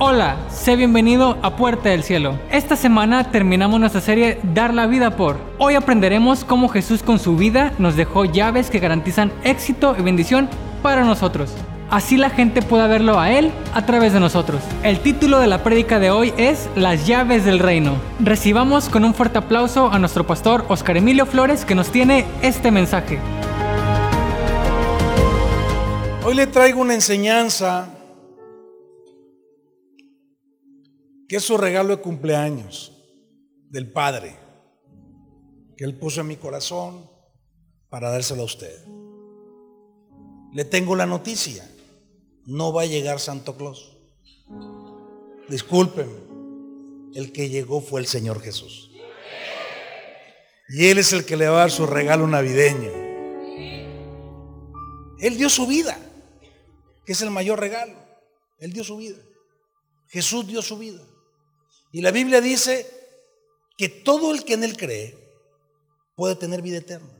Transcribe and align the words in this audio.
Hola, 0.00 0.36
sé 0.48 0.76
bienvenido 0.76 1.38
a 1.42 1.56
Puerta 1.56 1.88
del 1.88 2.04
Cielo. 2.04 2.38
Esta 2.52 2.76
semana 2.76 3.32
terminamos 3.32 3.80
nuestra 3.80 4.00
serie 4.00 4.38
Dar 4.54 4.72
la 4.72 4.86
vida 4.86 5.16
por. 5.16 5.38
Hoy 5.58 5.74
aprenderemos 5.74 6.44
cómo 6.44 6.68
Jesús 6.68 7.02
con 7.02 7.18
su 7.18 7.36
vida 7.36 7.72
nos 7.78 7.96
dejó 7.96 8.24
llaves 8.24 8.70
que 8.70 8.78
garantizan 8.78 9.32
éxito 9.42 9.96
y 9.98 10.02
bendición 10.02 10.48
para 10.84 11.02
nosotros. 11.02 11.50
Así 11.90 12.16
la 12.16 12.30
gente 12.30 12.62
pueda 12.62 12.86
verlo 12.86 13.18
a 13.18 13.32
Él 13.32 13.50
a 13.74 13.86
través 13.86 14.12
de 14.12 14.20
nosotros. 14.20 14.62
El 14.84 15.00
título 15.00 15.40
de 15.40 15.48
la 15.48 15.64
prédica 15.64 15.98
de 15.98 16.12
hoy 16.12 16.32
es 16.36 16.68
Las 16.76 17.08
llaves 17.08 17.44
del 17.44 17.58
reino. 17.58 17.96
Recibamos 18.20 18.88
con 18.88 19.04
un 19.04 19.14
fuerte 19.14 19.38
aplauso 19.38 19.90
a 19.90 19.98
nuestro 19.98 20.24
pastor 20.24 20.64
Oscar 20.68 20.96
Emilio 20.96 21.26
Flores 21.26 21.64
que 21.64 21.74
nos 21.74 21.90
tiene 21.90 22.24
este 22.42 22.70
mensaje. 22.70 23.18
Hoy 26.24 26.36
le 26.36 26.46
traigo 26.46 26.80
una 26.82 26.94
enseñanza 26.94 27.88
que 31.28 31.36
es 31.36 31.44
su 31.44 31.58
regalo 31.58 31.94
de 31.94 32.02
cumpleaños 32.02 32.92
del 33.68 33.92
Padre, 33.92 34.34
que 35.76 35.84
Él 35.84 35.94
puso 35.94 36.22
en 36.22 36.28
mi 36.28 36.36
corazón 36.36 37.08
para 37.90 38.10
dárselo 38.10 38.42
a 38.42 38.46
usted. 38.46 38.84
Le 40.52 40.64
tengo 40.64 40.96
la 40.96 41.04
noticia, 41.04 41.68
no 42.46 42.72
va 42.72 42.82
a 42.82 42.86
llegar 42.86 43.20
Santo 43.20 43.56
Claus. 43.56 43.98
Discúlpenme, 45.50 46.18
el 47.14 47.32
que 47.32 47.50
llegó 47.50 47.82
fue 47.82 48.00
el 48.00 48.06
Señor 48.06 48.40
Jesús. 48.40 48.90
Y 50.70 50.86
Él 50.86 50.98
es 50.98 51.12
el 51.12 51.26
que 51.26 51.36
le 51.36 51.48
va 51.48 51.56
a 51.56 51.60
dar 51.60 51.70
su 51.70 51.86
regalo 51.86 52.26
navideño. 52.26 52.90
Él 55.20 55.36
dio 55.36 55.50
su 55.50 55.66
vida, 55.66 55.98
que 57.04 57.12
es 57.12 57.20
el 57.20 57.30
mayor 57.30 57.60
regalo. 57.60 57.94
Él 58.58 58.72
dio 58.72 58.84
su 58.84 58.96
vida. 58.96 59.18
Jesús 60.08 60.46
dio 60.46 60.62
su 60.62 60.78
vida. 60.78 61.02
Y 61.92 62.02
la 62.02 62.10
Biblia 62.10 62.40
dice 62.40 62.86
que 63.76 63.88
todo 63.88 64.32
el 64.32 64.44
que 64.44 64.54
en 64.54 64.64
Él 64.64 64.76
cree 64.76 65.16
puede 66.14 66.34
tener 66.34 66.62
vida 66.62 66.78
eterna. 66.78 67.18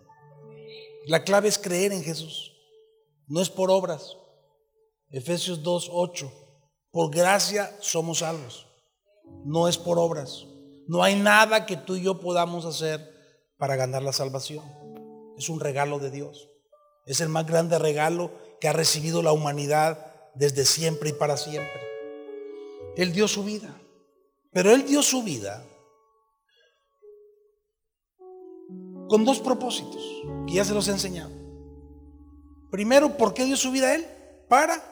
La 1.06 1.24
clave 1.24 1.48
es 1.48 1.58
creer 1.58 1.92
en 1.92 2.02
Jesús. 2.02 2.52
No 3.26 3.40
es 3.40 3.48
por 3.48 3.70
obras. 3.70 4.16
Efesios 5.10 5.62
2, 5.62 5.88
8. 5.90 6.32
Por 6.90 7.14
gracia 7.14 7.74
somos 7.80 8.18
salvos. 8.18 8.66
No 9.44 9.68
es 9.68 9.78
por 9.78 9.98
obras. 9.98 10.46
No 10.86 11.02
hay 11.02 11.14
nada 11.14 11.64
que 11.64 11.76
tú 11.76 11.96
y 11.96 12.02
yo 12.02 12.20
podamos 12.20 12.64
hacer 12.64 13.14
para 13.56 13.76
ganar 13.76 14.02
la 14.02 14.12
salvación. 14.12 14.64
Es 15.38 15.48
un 15.48 15.60
regalo 15.60 15.98
de 15.98 16.10
Dios. 16.10 16.48
Es 17.06 17.20
el 17.20 17.28
más 17.28 17.46
grande 17.46 17.78
regalo 17.78 18.32
que 18.60 18.68
ha 18.68 18.72
recibido 18.72 19.22
la 19.22 19.32
humanidad 19.32 20.14
desde 20.34 20.64
siempre 20.64 21.10
y 21.10 21.12
para 21.12 21.36
siempre. 21.36 21.80
Él 22.96 23.12
dio 23.12 23.28
su 23.28 23.44
vida. 23.44 23.74
Pero 24.52 24.72
Él 24.72 24.86
dio 24.86 25.02
su 25.02 25.22
vida 25.22 25.64
con 29.08 29.24
dos 29.24 29.40
propósitos, 29.40 30.02
que 30.46 30.54
ya 30.54 30.64
se 30.64 30.74
los 30.74 30.86
he 30.88 30.92
enseñado. 30.92 31.30
Primero, 32.70 33.16
¿por 33.16 33.34
qué 33.34 33.44
dio 33.44 33.56
su 33.56 33.70
vida 33.70 33.94
Él? 33.94 34.06
Para 34.48 34.82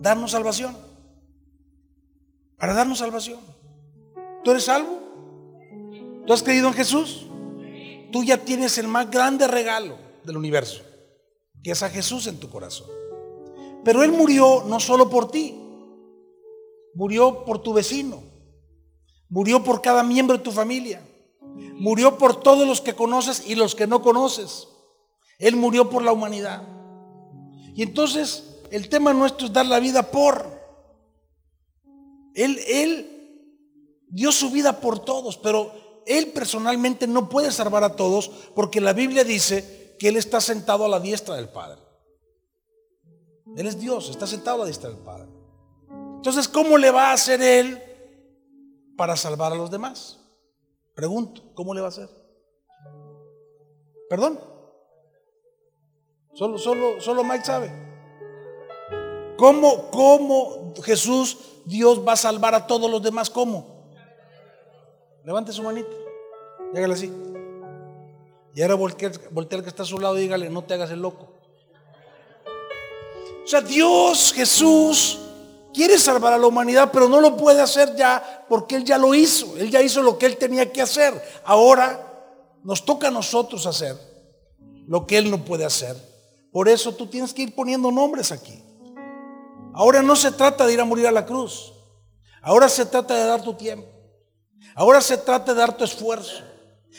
darnos 0.00 0.30
salvación. 0.30 0.76
Para 2.56 2.74
darnos 2.74 2.98
salvación. 2.98 3.40
¿Tú 4.44 4.52
eres 4.52 4.64
salvo? 4.64 5.00
¿Tú 6.26 6.32
has 6.32 6.42
creído 6.42 6.68
en 6.68 6.74
Jesús? 6.74 7.26
Tú 8.12 8.22
ya 8.24 8.38
tienes 8.38 8.78
el 8.78 8.88
más 8.88 9.10
grande 9.10 9.46
regalo 9.46 9.98
del 10.24 10.36
universo, 10.36 10.82
que 11.62 11.72
es 11.72 11.82
a 11.82 11.90
Jesús 11.90 12.26
en 12.26 12.38
tu 12.38 12.48
corazón. 12.48 12.88
Pero 13.84 14.02
Él 14.02 14.12
murió 14.12 14.64
no 14.66 14.80
solo 14.80 15.10
por 15.10 15.30
ti, 15.30 15.65
murió 16.96 17.44
por 17.44 17.62
tu 17.62 17.74
vecino, 17.74 18.22
murió 19.28 19.62
por 19.62 19.82
cada 19.82 20.02
miembro 20.02 20.38
de 20.38 20.42
tu 20.42 20.50
familia, 20.50 21.06
murió 21.78 22.16
por 22.16 22.40
todos 22.40 22.66
los 22.66 22.80
que 22.80 22.94
conoces 22.94 23.46
y 23.46 23.54
los 23.54 23.74
que 23.74 23.86
no 23.86 24.00
conoces. 24.02 24.66
Él 25.38 25.56
murió 25.56 25.90
por 25.90 26.02
la 26.02 26.12
humanidad. 26.12 26.66
Y 27.74 27.82
entonces 27.82 28.60
el 28.70 28.88
tema 28.88 29.12
nuestro 29.12 29.46
es 29.46 29.52
dar 29.52 29.66
la 29.66 29.78
vida 29.78 30.10
por. 30.10 30.56
Él, 32.34 32.58
él 32.66 33.16
dio 34.08 34.32
su 34.32 34.50
vida 34.50 34.80
por 34.80 34.98
todos, 34.98 35.36
pero 35.36 36.02
Él 36.06 36.28
personalmente 36.28 37.06
no 37.06 37.28
puede 37.28 37.52
salvar 37.52 37.84
a 37.84 37.94
todos 37.94 38.30
porque 38.54 38.80
la 38.80 38.94
Biblia 38.94 39.24
dice 39.24 39.94
que 39.98 40.08
Él 40.08 40.16
está 40.16 40.40
sentado 40.40 40.86
a 40.86 40.88
la 40.88 41.00
diestra 41.00 41.36
del 41.36 41.50
Padre. 41.50 41.82
Él 43.56 43.66
es 43.66 43.78
Dios, 43.78 44.08
está 44.08 44.26
sentado 44.26 44.56
a 44.56 44.58
la 44.60 44.64
diestra 44.66 44.88
del 44.88 44.98
Padre. 44.98 45.35
Entonces, 46.26 46.48
¿cómo 46.48 46.76
le 46.76 46.90
va 46.90 47.10
a 47.10 47.12
hacer 47.12 47.40
Él 47.40 47.80
para 48.96 49.14
salvar 49.14 49.52
a 49.52 49.54
los 49.54 49.70
demás? 49.70 50.18
Pregunto, 50.92 51.40
¿cómo 51.54 51.72
le 51.72 51.80
va 51.80 51.86
a 51.86 51.90
hacer? 51.90 52.08
¿Perdón? 54.10 54.40
Solo, 56.34 56.58
solo, 56.58 57.00
solo 57.00 57.22
Mike 57.22 57.44
sabe. 57.44 57.70
¿Cómo, 59.38 59.88
¿Cómo 59.92 60.74
Jesús, 60.82 61.38
Dios 61.64 62.04
va 62.04 62.14
a 62.14 62.16
salvar 62.16 62.56
a 62.56 62.66
todos 62.66 62.90
los 62.90 63.00
demás? 63.00 63.30
¿Cómo? 63.30 63.92
Levante 65.24 65.52
su 65.52 65.62
manita. 65.62 65.94
Dígale 66.74 66.94
así. 66.94 67.12
Y 68.52 68.62
ahora 68.62 68.74
voltea, 68.74 69.12
voltea 69.30 69.62
que 69.62 69.68
está 69.68 69.84
a 69.84 69.86
su 69.86 70.00
lado 70.00 70.18
y 70.18 70.22
dígale, 70.22 70.50
no 70.50 70.64
te 70.64 70.74
hagas 70.74 70.90
el 70.90 71.02
loco. 71.02 71.34
O 73.44 73.46
sea, 73.46 73.60
Dios, 73.60 74.32
Jesús, 74.32 75.20
quiere 75.76 75.98
salvar 75.98 76.32
a 76.32 76.38
la 76.38 76.46
humanidad, 76.46 76.88
pero 76.90 77.06
no 77.06 77.20
lo 77.20 77.36
puede 77.36 77.60
hacer 77.60 77.94
ya 77.96 78.46
porque 78.48 78.76
Él 78.76 78.84
ya 78.84 78.96
lo 78.96 79.14
hizo. 79.14 79.58
Él 79.58 79.70
ya 79.70 79.82
hizo 79.82 80.00
lo 80.00 80.16
que 80.16 80.24
Él 80.24 80.38
tenía 80.38 80.72
que 80.72 80.80
hacer. 80.80 81.22
Ahora 81.44 82.00
nos 82.64 82.82
toca 82.86 83.08
a 83.08 83.10
nosotros 83.10 83.66
hacer 83.66 83.94
lo 84.88 85.06
que 85.06 85.18
Él 85.18 85.30
no 85.30 85.44
puede 85.44 85.66
hacer. 85.66 85.94
Por 86.50 86.70
eso 86.70 86.94
tú 86.94 87.06
tienes 87.06 87.34
que 87.34 87.42
ir 87.42 87.54
poniendo 87.54 87.92
nombres 87.92 88.32
aquí. 88.32 88.58
Ahora 89.74 90.00
no 90.02 90.16
se 90.16 90.32
trata 90.32 90.66
de 90.66 90.72
ir 90.72 90.80
a 90.80 90.86
morir 90.86 91.06
a 91.06 91.12
la 91.12 91.26
cruz. 91.26 91.74
Ahora 92.40 92.70
se 92.70 92.86
trata 92.86 93.14
de 93.14 93.26
dar 93.26 93.42
tu 93.42 93.52
tiempo. 93.52 93.86
Ahora 94.74 95.02
se 95.02 95.18
trata 95.18 95.52
de 95.52 95.60
dar 95.60 95.76
tu 95.76 95.84
esfuerzo. 95.84 96.42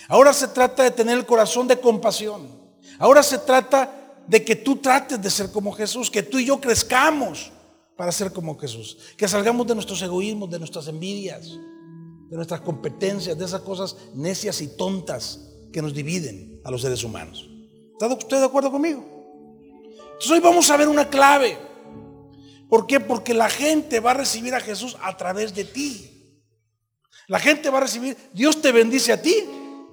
Ahora 0.08 0.34
se 0.34 0.50
trata 0.50 0.84
de 0.84 0.92
tener 0.92 1.18
el 1.18 1.26
corazón 1.26 1.68
de 1.68 1.80
compasión. 1.80 2.48
Ahora 3.00 3.24
se 3.24 3.40
trata 3.40 3.92
de 4.28 4.46
que 4.46 4.56
tú 4.56 4.76
trates 4.76 5.20
de 5.20 5.32
ser 5.32 5.52
como 5.52 5.72
Jesús, 5.72 6.12
que 6.12 6.22
tú 6.22 6.38
y 6.38 6.46
yo 6.46 6.62
crezcamos 6.62 7.52
para 7.98 8.12
ser 8.12 8.32
como 8.32 8.58
Jesús. 8.58 8.98
Que 9.18 9.28
salgamos 9.28 9.68
de 9.68 9.74
nuestros 9.74 10.02
egoísmos, 10.02 10.50
de 10.50 10.60
nuestras 10.60 10.88
envidias, 10.88 11.50
de 11.50 12.36
nuestras 12.36 12.62
competencias, 12.62 13.38
de 13.38 13.44
esas 13.44 13.62
cosas 13.62 13.98
necias 14.14 14.62
y 14.62 14.78
tontas 14.78 15.40
que 15.74 15.82
nos 15.82 15.94
dividen 15.94 16.62
a 16.64 16.72
los 16.72 16.82
seres 16.82 17.04
humanos. 17.04 17.50
¿Está 17.94 18.08
usted 18.08 18.40
de 18.40 18.46
acuerdo 18.46 18.72
conmigo? 18.72 19.04
Entonces 19.98 20.32
hoy 20.32 20.40
vamos 20.40 20.70
a 20.70 20.78
ver 20.78 20.88
una 20.88 21.10
clave. 21.10 21.58
¿Por 22.70 22.86
qué? 22.86 23.00
Porque 23.00 23.34
la 23.34 23.50
gente 23.50 24.00
va 24.00 24.12
a 24.12 24.16
recibir 24.16 24.54
a 24.54 24.60
Jesús 24.60 24.96
a 25.02 25.18
través 25.18 25.56
de 25.56 25.66
ti. 25.66 26.14
La 27.28 27.40
gente 27.40 27.70
va 27.70 27.80
a 27.80 27.82
recibir, 27.82 28.16
Dios 28.34 28.62
te 28.62 28.72
bendice 28.72 29.12
a 29.12 29.22
ti 29.22 29.36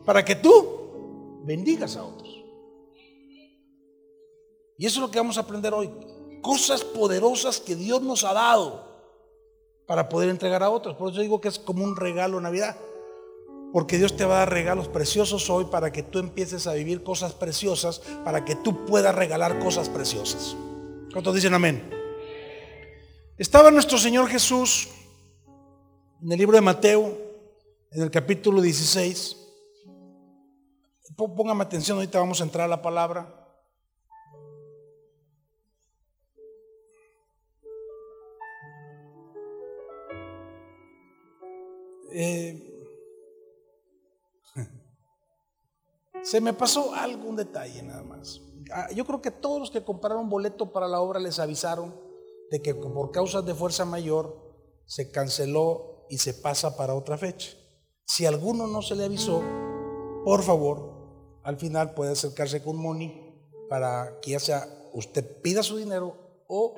para 0.05 0.25
que 0.25 0.37
tú 0.37 1.43
bendigas 1.45 1.97
a 1.97 2.05
otros. 2.05 2.29
Y 4.77 4.87
eso 4.87 4.97
es 4.97 5.07
lo 5.07 5.11
que 5.11 5.19
vamos 5.19 5.39
a 5.39 5.41
aprender 5.41 5.73
hoy 5.73 5.91
cosas 6.45 6.85
poderosas 6.85 7.59
que 7.59 7.75
Dios 7.75 8.03
nos 8.03 8.23
ha 8.23 8.35
dado 8.35 8.85
para 9.87 10.11
poder 10.11 10.29
entregar 10.29 10.63
a 10.63 10.69
otros. 10.69 10.95
Por 10.95 11.11
eso 11.11 11.23
digo 11.23 11.41
que 11.41 11.49
es 11.49 11.59
como 11.59 11.83
un 11.83 11.97
regalo 11.97 12.39
Navidad. 12.39 12.77
Porque 13.73 13.97
Dios 13.97 14.15
te 14.15 14.27
va 14.27 14.37
a 14.37 14.39
dar 14.41 14.51
regalos 14.51 14.87
preciosos 14.87 15.49
hoy 15.49 15.65
para 15.65 15.91
que 15.91 16.03
tú 16.03 16.19
empieces 16.19 16.67
a 16.67 16.75
vivir 16.75 17.03
cosas 17.03 17.33
preciosas, 17.33 18.01
para 18.25 18.45
que 18.45 18.55
tú 18.55 18.85
puedas 18.85 19.15
regalar 19.15 19.59
cosas 19.59 19.89
preciosas. 19.89 20.55
¿Cuántos 21.13 21.35
dicen 21.35 21.55
amén? 21.55 21.91
Estaba 23.39 23.71
nuestro 23.71 23.97
Señor 23.97 24.29
Jesús 24.29 24.91
en 26.23 26.31
el 26.31 26.39
libro 26.39 26.57
de 26.57 26.61
Mateo, 26.61 27.19
en 27.91 28.03
el 28.03 28.11
capítulo 28.11 28.61
16. 28.61 29.37
Póngame 31.17 31.65
atención, 31.65 31.97
ahorita 31.97 32.19
vamos 32.19 32.41
a 32.43 32.45
entrar 32.45 32.67
a 32.67 32.69
la 32.69 32.83
palabra. 32.83 33.44
Eh, 42.17 42.71
se 46.23 46.41
me 46.41 46.53
pasó 46.53 46.95
algún 46.95 47.35
detalle 47.35 47.83
nada 47.83 48.05
más. 48.05 48.41
Ah, 48.73 48.89
yo 48.95 49.05
creo 49.05 49.21
que 49.21 49.33
todos 49.33 49.59
los 49.59 49.71
que 49.73 49.83
compraron 49.83 50.31
boleto 50.31 50.73
para 50.73 50.87
la 50.87 51.01
obra 51.01 51.19
les 51.19 51.41
avisaron 51.41 51.93
de 52.53 52.63
que 52.63 52.73
por 52.73 53.11
causas 53.11 53.45
de 53.45 53.55
fuerza 53.55 53.85
mayor 53.85 54.39
se 54.87 55.11
canceló 55.11 56.07
y 56.09 56.19
se 56.19 56.35
pasa 56.35 56.77
para 56.77 56.95
otra 56.95 57.19
fecha. 57.19 57.51
Si 58.07 58.27
alguno 58.27 58.69
no 58.69 58.81
se 58.81 58.95
le 58.95 59.05
avisó, 59.05 59.43
por 60.25 60.45
favor, 60.45 61.41
al 61.43 61.57
final 61.57 61.95
puede 61.95 62.13
acercarse 62.13 62.63
con 62.63 62.77
Moni 62.77 63.21
para 63.69 64.21
que 64.21 64.33
ya 64.33 64.41
sea 64.41 64.69
usted 64.93 65.43
pida 65.43 65.65
su 65.65 65.79
dinero 65.79 66.45
o 66.47 66.77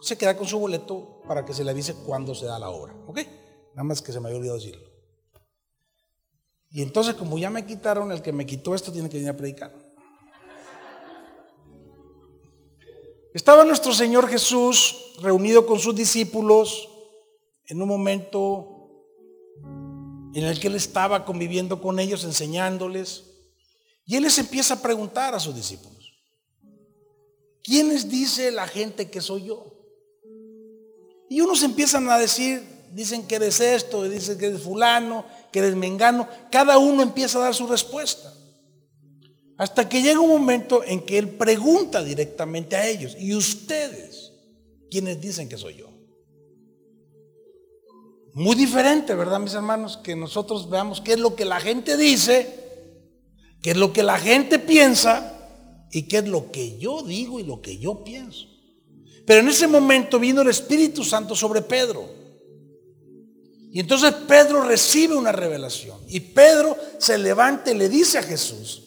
se 0.00 0.16
queda 0.16 0.38
con 0.38 0.46
su 0.46 0.58
boleto 0.58 1.20
para 1.28 1.44
que 1.44 1.52
se 1.52 1.64
le 1.64 1.72
avise 1.72 1.94
cuándo 2.06 2.34
se 2.34 2.46
da 2.46 2.58
la 2.58 2.70
obra. 2.70 2.94
¿Ok? 3.06 3.18
Nada 3.74 3.84
más 3.84 4.02
que 4.02 4.12
se 4.12 4.20
me 4.20 4.26
había 4.28 4.38
olvidado 4.38 4.58
decirlo. 4.58 4.88
Y 6.70 6.82
entonces, 6.82 7.14
como 7.14 7.38
ya 7.38 7.50
me 7.50 7.64
quitaron, 7.64 8.12
el 8.12 8.22
que 8.22 8.32
me 8.32 8.44
quitó 8.46 8.74
esto 8.74 8.92
tiene 8.92 9.08
que 9.08 9.16
venir 9.16 9.30
a 9.30 9.36
predicar. 9.36 9.74
Estaba 13.32 13.64
nuestro 13.64 13.92
Señor 13.92 14.28
Jesús 14.28 15.14
reunido 15.20 15.66
con 15.66 15.78
sus 15.78 15.94
discípulos 15.94 16.88
en 17.66 17.80
un 17.80 17.88
momento 17.88 19.04
en 20.34 20.44
el 20.44 20.58
que 20.60 20.68
Él 20.68 20.74
estaba 20.74 21.24
conviviendo 21.24 21.80
con 21.80 21.98
ellos, 21.98 22.24
enseñándoles. 22.24 23.24
Y 24.04 24.16
Él 24.16 24.24
les 24.24 24.38
empieza 24.38 24.74
a 24.74 24.82
preguntar 24.82 25.34
a 25.34 25.40
sus 25.40 25.54
discípulos, 25.54 26.12
¿quiénes 27.62 28.08
dice 28.08 28.50
la 28.50 28.66
gente 28.66 29.10
que 29.10 29.20
soy 29.20 29.44
yo? 29.44 29.74
Y 31.28 31.40
unos 31.40 31.62
empiezan 31.62 32.08
a 32.10 32.18
decir, 32.18 32.62
dicen 32.92 33.26
que 33.26 33.36
eres 33.36 33.60
esto, 33.60 34.04
dicen 34.04 34.38
que 34.38 34.46
eres 34.46 34.62
fulano, 34.62 35.24
que 35.52 35.60
eres 35.60 35.74
mengano. 35.76 36.28
Cada 36.50 36.78
uno 36.78 37.02
empieza 37.02 37.38
a 37.38 37.42
dar 37.42 37.54
su 37.54 37.66
respuesta. 37.66 38.32
Hasta 39.56 39.88
que 39.88 40.02
llega 40.02 40.20
un 40.20 40.28
momento 40.28 40.84
en 40.84 41.04
que 41.04 41.18
Él 41.18 41.30
pregunta 41.30 42.02
directamente 42.02 42.76
a 42.76 42.86
ellos, 42.86 43.16
¿y 43.18 43.34
ustedes 43.34 44.32
quiénes 44.90 45.20
dicen 45.20 45.48
que 45.48 45.56
soy 45.56 45.76
yo? 45.76 45.88
Muy 48.34 48.54
diferente, 48.54 49.16
¿verdad, 49.16 49.40
mis 49.40 49.54
hermanos? 49.54 49.96
Que 49.96 50.14
nosotros 50.14 50.70
veamos 50.70 51.00
qué 51.00 51.14
es 51.14 51.18
lo 51.18 51.34
que 51.34 51.44
la 51.44 51.58
gente 51.58 51.96
dice, 51.96 52.54
qué 53.60 53.72
es 53.72 53.76
lo 53.76 53.92
que 53.92 54.04
la 54.04 54.18
gente 54.18 54.60
piensa 54.60 55.34
y 55.90 56.02
qué 56.02 56.18
es 56.18 56.28
lo 56.28 56.52
que 56.52 56.78
yo 56.78 57.02
digo 57.02 57.40
y 57.40 57.42
lo 57.42 57.60
que 57.60 57.78
yo 57.78 58.04
pienso. 58.04 58.46
Pero 59.26 59.40
en 59.40 59.48
ese 59.48 59.66
momento 59.66 60.20
vino 60.20 60.42
el 60.42 60.48
Espíritu 60.48 61.02
Santo 61.04 61.34
sobre 61.34 61.62
Pedro. 61.62 62.17
Y 63.70 63.80
entonces 63.80 64.14
Pedro 64.26 64.62
recibe 64.62 65.14
una 65.14 65.32
revelación. 65.32 65.98
Y 66.08 66.20
Pedro 66.20 66.76
se 66.98 67.18
levanta 67.18 67.70
y 67.70 67.74
le 67.74 67.88
dice 67.88 68.18
a 68.18 68.22
Jesús, 68.22 68.82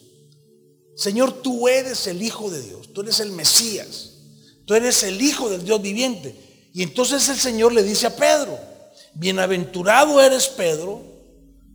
Señor, 0.95 1.41
tú 1.41 1.67
eres 1.67 2.07
el 2.07 2.21
Hijo 2.21 2.49
de 2.49 2.61
Dios, 2.61 2.91
tú 2.93 3.01
eres 3.01 3.19
el 3.19 3.31
Mesías, 3.31 4.17
tú 4.65 4.73
eres 4.73 5.03
el 5.03 5.21
Hijo 5.21 5.49
del 5.49 5.63
Dios 5.63 5.81
viviente. 5.81 6.35
Y 6.73 6.83
entonces 6.83 7.27
el 7.29 7.37
Señor 7.37 7.73
le 7.73 7.83
dice 7.83 8.07
a 8.07 8.15
Pedro, 8.15 8.57
bienaventurado 9.13 10.21
eres 10.21 10.47
Pedro, 10.47 11.01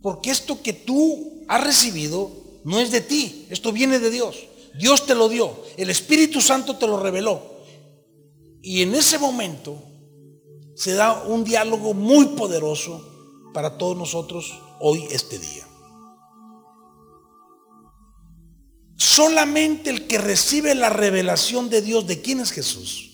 porque 0.01 0.31
esto 0.31 0.61
que 0.61 0.73
tú 0.73 1.43
has 1.47 1.63
recibido 1.63 2.31
no 2.63 2.79
es 2.79 2.91
de 2.91 3.01
ti, 3.01 3.47
esto 3.49 3.71
viene 3.71 3.99
de 3.99 4.09
Dios. 4.09 4.47
Dios 4.77 5.05
te 5.05 5.15
lo 5.15 5.29
dio, 5.29 5.63
el 5.77 5.89
Espíritu 5.89 6.41
Santo 6.41 6.75
te 6.77 6.87
lo 6.87 6.99
reveló. 6.99 7.57
Y 8.61 8.81
en 8.81 8.93
ese 8.95 9.17
momento 9.17 9.81
se 10.77 10.93
da 10.93 11.23
un 11.23 11.43
diálogo 11.43 11.95
muy 11.95 12.27
poderoso 12.27 13.03
para 13.51 13.79
todos 13.79 13.97
nosotros 13.97 14.61
hoy, 14.79 15.07
este 15.09 15.39
día. 15.39 15.67
Solamente 18.95 19.89
el 19.89 20.05
que 20.05 20.19
recibe 20.19 20.75
la 20.75 20.89
revelación 20.89 21.71
de 21.71 21.81
Dios 21.81 22.05
de 22.05 22.21
quién 22.21 22.39
es 22.41 22.51
Jesús 22.51 23.09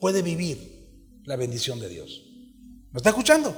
puede 0.00 0.22
vivir 0.22 1.22
la 1.26 1.36
bendición 1.36 1.78
de 1.78 1.88
Dios. 1.88 2.24
¿Me 2.90 2.98
está 2.98 3.10
escuchando? 3.10 3.54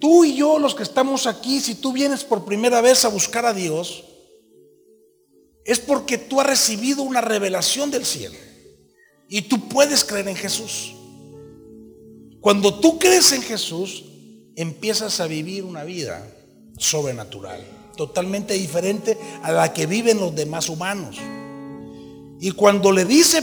Tú 0.00 0.24
y 0.24 0.36
yo, 0.36 0.58
los 0.58 0.74
que 0.74 0.84
estamos 0.84 1.26
aquí, 1.26 1.60
si 1.60 1.74
tú 1.74 1.92
vienes 1.92 2.24
por 2.24 2.46
primera 2.46 2.80
vez 2.80 3.04
a 3.04 3.08
buscar 3.08 3.44
a 3.44 3.52
Dios, 3.52 4.04
es 5.66 5.80
porque 5.80 6.16
tú 6.16 6.40
has 6.40 6.46
recibido 6.46 7.02
una 7.02 7.20
revelación 7.20 7.90
del 7.90 8.06
cielo. 8.06 8.38
Y 9.28 9.42
tú 9.42 9.68
puedes 9.68 10.02
creer 10.02 10.28
en 10.28 10.36
Jesús. 10.36 10.94
Cuando 12.46 12.74
tú 12.74 12.96
crees 12.96 13.32
en 13.32 13.42
Jesús, 13.42 14.04
empiezas 14.54 15.18
a 15.18 15.26
vivir 15.26 15.64
una 15.64 15.82
vida 15.82 16.24
sobrenatural, 16.78 17.66
totalmente 17.96 18.54
diferente 18.54 19.18
a 19.42 19.50
la 19.50 19.72
que 19.72 19.86
viven 19.86 20.20
los 20.20 20.32
demás 20.32 20.68
humanos. 20.68 21.16
Y 22.40 22.52
cuando 22.52 22.92
le 22.92 23.04
dice 23.04 23.42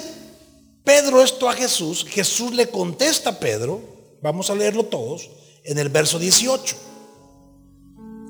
Pedro 0.85 1.21
esto 1.21 1.49
a 1.49 1.53
Jesús, 1.53 2.05
Jesús 2.07 2.53
le 2.53 2.69
contesta 2.69 3.31
a 3.31 3.39
Pedro, 3.39 3.81
vamos 4.21 4.49
a 4.49 4.55
leerlo 4.55 4.85
todos, 4.85 5.29
en 5.65 5.79
el 5.79 5.89
verso 5.89 6.17
18. 6.17 6.77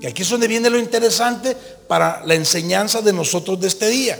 Que 0.01 0.07
aquí 0.07 0.23
es 0.23 0.29
donde 0.29 0.47
viene 0.47 0.71
lo 0.71 0.79
interesante 0.79 1.55
para 1.87 2.25
la 2.25 2.33
enseñanza 2.33 3.03
de 3.03 3.13
nosotros 3.13 3.59
de 3.61 3.67
este 3.67 3.89
día. 3.91 4.19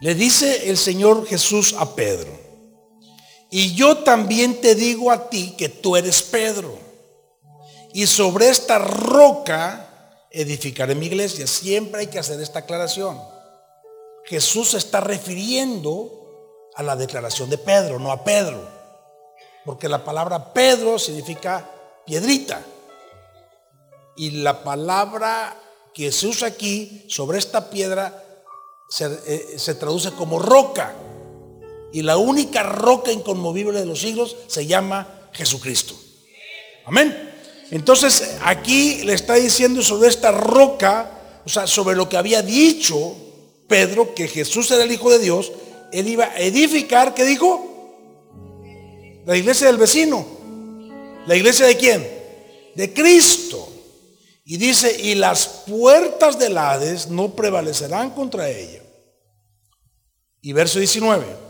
Le 0.00 0.14
dice 0.14 0.70
el 0.70 0.78
Señor 0.78 1.26
Jesús 1.26 1.74
a 1.78 1.94
Pedro, 1.94 2.47
y 3.50 3.74
yo 3.74 3.98
también 3.98 4.60
te 4.60 4.74
digo 4.74 5.10
a 5.10 5.30
ti 5.30 5.54
que 5.56 5.68
tú 5.68 5.96
eres 5.96 6.22
Pedro. 6.22 6.78
Y 7.92 8.06
sobre 8.06 8.48
esta 8.50 8.78
roca 8.78 9.88
edificaré 10.30 10.94
mi 10.94 11.06
iglesia. 11.06 11.46
Siempre 11.46 12.02
hay 12.02 12.06
que 12.08 12.18
hacer 12.18 12.40
esta 12.40 12.60
aclaración. 12.60 13.20
Jesús 14.24 14.70
se 14.70 14.78
está 14.78 15.00
refiriendo 15.00 16.68
a 16.74 16.82
la 16.82 16.96
declaración 16.96 17.48
de 17.48 17.56
Pedro, 17.56 17.98
no 17.98 18.12
a 18.12 18.22
Pedro. 18.22 18.68
Porque 19.64 19.88
la 19.88 20.04
palabra 20.04 20.52
Pedro 20.52 20.98
significa 20.98 21.70
piedrita. 22.04 22.62
Y 24.16 24.42
la 24.42 24.62
palabra 24.62 25.56
que 25.94 26.12
se 26.12 26.26
usa 26.26 26.48
aquí 26.48 27.06
sobre 27.08 27.38
esta 27.38 27.70
piedra 27.70 28.22
se, 28.90 29.06
eh, 29.26 29.58
se 29.58 29.74
traduce 29.74 30.12
como 30.12 30.38
roca. 30.38 30.94
Y 31.92 32.02
la 32.02 32.16
única 32.16 32.62
roca 32.62 33.12
inconmovible 33.12 33.80
de 33.80 33.86
los 33.86 34.00
siglos 34.00 34.36
se 34.46 34.66
llama 34.66 35.28
Jesucristo. 35.32 35.94
Amén. 36.84 37.32
Entonces 37.70 38.36
aquí 38.42 39.02
le 39.04 39.14
está 39.14 39.34
diciendo 39.34 39.82
sobre 39.82 40.08
esta 40.08 40.30
roca, 40.30 41.40
o 41.44 41.48
sea, 41.48 41.66
sobre 41.66 41.96
lo 41.96 42.08
que 42.08 42.16
había 42.16 42.42
dicho 42.42 43.16
Pedro, 43.66 44.14
que 44.14 44.28
Jesús 44.28 44.70
era 44.70 44.84
el 44.84 44.92
Hijo 44.92 45.10
de 45.10 45.18
Dios, 45.18 45.52
él 45.92 46.08
iba 46.08 46.26
a 46.26 46.38
edificar, 46.38 47.14
¿qué 47.14 47.24
dijo? 47.24 47.64
La 49.26 49.36
iglesia 49.36 49.66
del 49.66 49.76
vecino. 49.76 50.26
¿La 51.26 51.36
iglesia 51.36 51.66
de 51.66 51.76
quién? 51.76 52.08
De 52.74 52.92
Cristo. 52.92 53.68
Y 54.44 54.56
dice, 54.56 54.98
y 54.98 55.14
las 55.14 55.46
puertas 55.66 56.38
del 56.38 56.56
Hades 56.56 57.08
no 57.08 57.34
prevalecerán 57.34 58.10
contra 58.10 58.48
ella. 58.48 58.82
Y 60.40 60.54
verso 60.54 60.78
19 60.78 61.47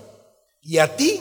y 0.68 0.76
a 0.76 0.96
ti 0.96 1.18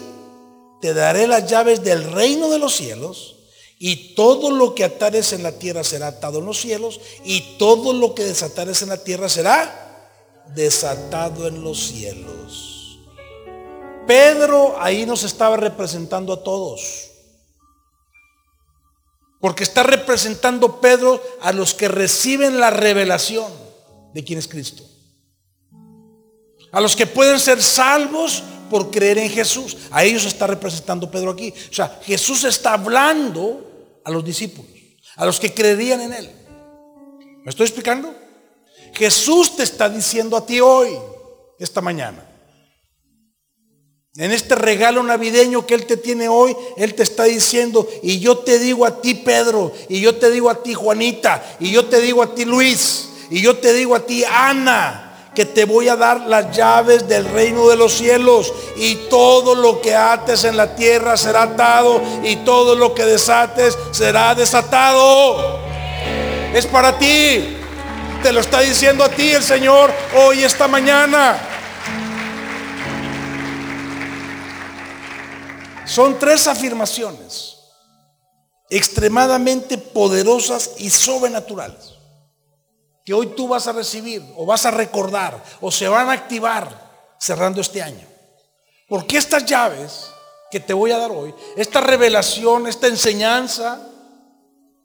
te 0.78 0.92
daré 0.92 1.26
las 1.26 1.48
llaves 1.48 1.82
del 1.82 2.04
reino 2.12 2.50
de 2.50 2.58
los 2.58 2.76
cielos, 2.76 3.36
y 3.78 4.14
todo 4.14 4.50
lo 4.50 4.74
que 4.74 4.84
atares 4.84 5.32
en 5.32 5.42
la 5.42 5.52
tierra 5.52 5.82
será 5.84 6.08
atado 6.08 6.40
en 6.40 6.44
los 6.44 6.60
cielos, 6.60 7.00
y 7.24 7.56
todo 7.56 7.94
lo 7.94 8.14
que 8.14 8.24
desatares 8.24 8.82
en 8.82 8.90
la 8.90 9.02
tierra 9.02 9.26
será 9.30 10.12
desatado 10.54 11.48
en 11.48 11.64
los 11.64 11.78
cielos. 11.78 12.98
Pedro 14.06 14.76
ahí 14.78 15.06
nos 15.06 15.22
estaba 15.22 15.56
representando 15.56 16.34
a 16.34 16.44
todos. 16.44 17.10
Porque 19.40 19.62
está 19.62 19.82
representando 19.82 20.78
Pedro 20.78 21.22
a 21.40 21.52
los 21.52 21.72
que 21.72 21.88
reciben 21.88 22.60
la 22.60 22.68
revelación 22.68 23.50
de 24.12 24.24
quién 24.24 24.38
es 24.38 24.48
Cristo. 24.48 24.82
A 26.70 26.82
los 26.82 26.94
que 26.94 27.06
pueden 27.06 27.40
ser 27.40 27.62
salvos 27.62 28.42
por 28.68 28.90
creer 28.90 29.18
en 29.18 29.30
Jesús. 29.30 29.76
A 29.90 30.04
ellos 30.04 30.24
está 30.24 30.46
representando 30.46 31.10
Pedro 31.10 31.30
aquí. 31.30 31.52
O 31.70 31.74
sea, 31.74 32.00
Jesús 32.04 32.44
está 32.44 32.74
hablando 32.74 34.00
a 34.04 34.10
los 34.10 34.24
discípulos, 34.24 34.70
a 35.16 35.26
los 35.26 35.38
que 35.38 35.52
creerían 35.52 36.00
en 36.00 36.12
Él. 36.12 36.30
¿Me 37.44 37.50
estoy 37.50 37.66
explicando? 37.66 38.14
Jesús 38.94 39.56
te 39.56 39.62
está 39.62 39.88
diciendo 39.88 40.36
a 40.36 40.44
ti 40.44 40.60
hoy, 40.60 40.90
esta 41.58 41.80
mañana. 41.80 42.24
En 44.16 44.32
este 44.32 44.56
regalo 44.56 45.02
navideño 45.02 45.64
que 45.64 45.74
Él 45.74 45.86
te 45.86 45.96
tiene 45.96 46.28
hoy, 46.28 46.56
Él 46.76 46.94
te 46.94 47.04
está 47.04 47.24
diciendo, 47.24 47.88
y 48.02 48.18
yo 48.18 48.38
te 48.38 48.58
digo 48.58 48.84
a 48.84 49.00
ti 49.00 49.14
Pedro, 49.14 49.72
y 49.88 50.00
yo 50.00 50.16
te 50.16 50.30
digo 50.30 50.50
a 50.50 50.62
ti 50.62 50.74
Juanita, 50.74 51.56
y 51.60 51.70
yo 51.70 51.84
te 51.84 52.00
digo 52.00 52.22
a 52.22 52.34
ti 52.34 52.44
Luis, 52.44 53.10
y 53.30 53.40
yo 53.40 53.58
te 53.58 53.72
digo 53.72 53.94
a 53.94 54.04
ti 54.04 54.24
Ana, 54.24 55.07
que 55.38 55.44
te 55.44 55.66
voy 55.66 55.86
a 55.86 55.94
dar 55.94 56.22
las 56.22 56.50
llaves 56.50 57.06
del 57.06 57.24
reino 57.24 57.68
de 57.68 57.76
los 57.76 57.92
cielos 57.92 58.52
y 58.74 58.96
todo 59.08 59.54
lo 59.54 59.80
que 59.80 59.94
ates 59.94 60.42
en 60.42 60.56
la 60.56 60.74
tierra 60.74 61.16
será 61.16 61.44
atado 61.44 62.02
y 62.24 62.34
todo 62.38 62.74
lo 62.74 62.92
que 62.92 63.04
desates 63.04 63.78
será 63.92 64.34
desatado. 64.34 65.60
Es 66.52 66.66
para 66.66 66.98
ti. 66.98 67.56
Te 68.20 68.32
lo 68.32 68.40
está 68.40 68.62
diciendo 68.62 69.04
a 69.04 69.10
ti 69.10 69.30
el 69.30 69.44
Señor 69.44 69.92
hoy, 70.16 70.42
esta 70.42 70.66
mañana. 70.66 71.38
Son 75.84 76.18
tres 76.18 76.48
afirmaciones 76.48 77.58
extremadamente 78.68 79.78
poderosas 79.78 80.72
y 80.78 80.90
sobrenaturales 80.90 81.97
que 83.08 83.14
hoy 83.14 83.28
tú 83.28 83.48
vas 83.48 83.66
a 83.66 83.72
recibir 83.72 84.22
o 84.36 84.44
vas 84.44 84.66
a 84.66 84.70
recordar 84.70 85.42
o 85.62 85.72
se 85.72 85.88
van 85.88 86.10
a 86.10 86.12
activar 86.12 87.16
cerrando 87.18 87.62
este 87.62 87.80
año. 87.80 88.06
Porque 88.86 89.16
estas 89.16 89.46
llaves 89.46 90.10
que 90.50 90.60
te 90.60 90.74
voy 90.74 90.90
a 90.90 90.98
dar 90.98 91.10
hoy, 91.10 91.32
esta 91.56 91.80
revelación, 91.80 92.66
esta 92.66 92.86
enseñanza, 92.86 93.80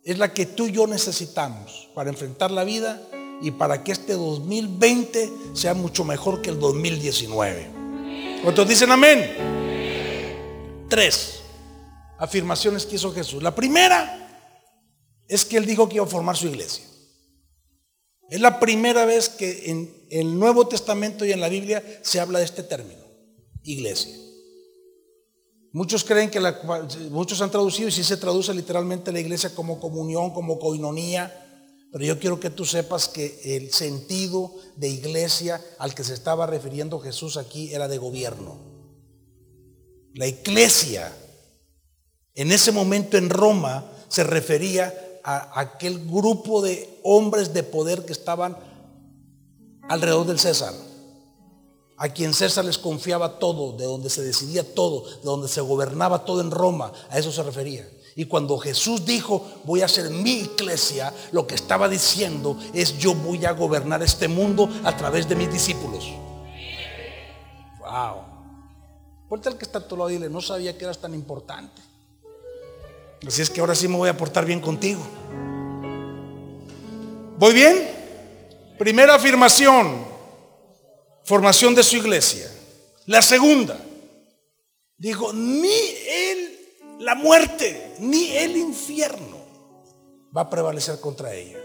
es 0.05 0.17
la 0.17 0.33
que 0.33 0.45
tú 0.45 0.67
y 0.67 0.71
yo 0.71 0.87
necesitamos 0.87 1.89
para 1.93 2.11
enfrentar 2.11 2.49
la 2.49 2.63
vida 2.63 3.01
y 3.41 3.51
para 3.51 3.83
que 3.83 3.91
este 3.91 4.13
2020 4.13 5.29
sea 5.53 5.73
mucho 5.73 6.05
mejor 6.05 6.41
que 6.41 6.49
el 6.49 6.61
2019. 6.61 7.71
¿Cuántos 8.41 8.65
dicen 8.65 8.89
amén? 8.89 10.85
Tres 10.87 11.41
afirmaciones 12.17 12.85
que 12.85 12.95
hizo 12.95 13.13
Jesús. 13.13 13.43
La 13.43 13.53
primera 13.53 14.47
es 15.27 15.43
que 15.43 15.57
él 15.57 15.65
dijo 15.65 15.89
que 15.89 15.95
iba 15.95 16.05
a 16.05 16.07
formar 16.07 16.37
su 16.37 16.47
iglesia. 16.47 16.92
Es 18.33 18.41
la 18.41 18.59
primera 18.59 19.05
vez 19.05 19.29
que 19.29 19.69
en 19.69 20.07
el 20.09 20.39
Nuevo 20.39 20.67
Testamento 20.67 21.23
y 21.23 21.31
en 21.31 21.39
la 21.39 21.49
Biblia 21.49 21.83
se 22.01 22.19
habla 22.19 22.39
de 22.39 22.45
este 22.45 22.63
término, 22.63 23.03
iglesia. 23.61 24.11
Muchos 25.71 26.03
creen 26.03 26.31
que 26.31 26.41
muchos 27.11 27.41
han 27.41 27.51
traducido 27.51 27.89
y 27.89 27.91
sí 27.91 28.03
se 28.03 28.17
traduce 28.17 28.51
literalmente 28.55 29.11
la 29.11 29.19
iglesia 29.19 29.53
como 29.53 29.79
comunión, 29.79 30.31
como 30.33 30.57
coinonía, 30.57 31.31
pero 31.91 32.05
yo 32.05 32.17
quiero 32.17 32.39
que 32.39 32.49
tú 32.49 32.65
sepas 32.65 33.07
que 33.07 33.39
el 33.55 33.71
sentido 33.71 34.51
de 34.77 34.89
iglesia 34.89 35.61
al 35.77 35.93
que 35.93 36.03
se 36.03 36.15
estaba 36.15 36.47
refiriendo 36.47 36.99
Jesús 36.99 37.37
aquí 37.37 37.71
era 37.71 37.87
de 37.87 37.99
gobierno. 37.99 38.57
La 40.15 40.25
iglesia 40.25 41.15
en 42.33 42.51
ese 42.51 42.71
momento 42.71 43.15
en 43.15 43.29
Roma 43.29 43.91
se 44.09 44.23
refería 44.23 45.02
a 45.23 45.59
aquel 45.59 46.05
grupo 46.05 46.61
de 46.61 46.99
hombres 47.03 47.53
de 47.53 47.63
poder 47.63 48.05
que 48.05 48.11
estaban 48.13 48.57
alrededor 49.87 50.25
del 50.25 50.39
César 50.39 50.73
a 52.03 52.09
quien 52.09 52.33
César 52.33 52.65
les 52.65 52.77
confiaba 52.77 53.39
todo, 53.39 53.77
de 53.77 53.85
donde 53.85 54.09
se 54.09 54.21
decidía 54.23 54.75
todo, 54.75 55.05
de 55.05 55.23
donde 55.23 55.47
se 55.47 55.61
gobernaba 55.61 56.25
todo 56.25 56.41
en 56.41 56.51
Roma, 56.51 56.91
a 57.09 57.17
eso 57.17 57.31
se 57.31 57.43
refería. 57.43 57.87
Y 58.15 58.25
cuando 58.25 58.57
Jesús 58.57 59.05
dijo, 59.05 59.41
voy 59.63 59.81
a 59.81 59.85
hacer 59.85 60.09
mi 60.09 60.41
iglesia, 60.41 61.13
lo 61.31 61.47
que 61.47 61.55
estaba 61.55 61.87
diciendo 61.87 62.57
es, 62.73 62.97
yo 62.97 63.15
voy 63.15 63.45
a 63.45 63.53
gobernar 63.53 64.03
este 64.03 64.27
mundo 64.27 64.69
a 64.83 64.95
través 64.97 65.27
de 65.27 65.35
mis 65.35 65.51
discípulos. 65.51 66.05
Wow. 67.79 68.21
Vuelta 69.29 69.49
el 69.49 69.57
que 69.57 69.63
está 69.63 69.79
a 69.79 69.87
tu 69.87 69.95
lado 69.95 70.09
dile, 70.09 70.29
no 70.29 70.41
sabía 70.41 70.77
que 70.77 70.83
eras 70.83 70.99
tan 70.99 71.13
importante. 71.13 71.81
Así 73.27 73.41
es 73.41 73.49
que 73.49 73.61
ahora 73.61 73.75
sí 73.75 73.87
me 73.87 73.97
voy 73.97 74.09
a 74.09 74.17
portar 74.17 74.45
bien 74.45 74.59
contigo. 74.59 75.01
¿Voy 77.37 77.53
bien? 77.53 77.89
Primera 78.77 79.15
afirmación, 79.15 80.05
formación 81.23 81.75
de 81.75 81.83
su 81.83 81.97
iglesia. 81.97 82.49
La 83.05 83.21
segunda, 83.21 83.77
dijo, 84.97 85.33
ni 85.33 85.67
el, 86.07 86.59
la 86.99 87.15
muerte, 87.15 87.95
ni 87.99 88.31
el 88.31 88.57
infierno 88.57 89.37
va 90.35 90.41
a 90.41 90.49
prevalecer 90.49 90.99
contra 90.99 91.33
ella. 91.33 91.59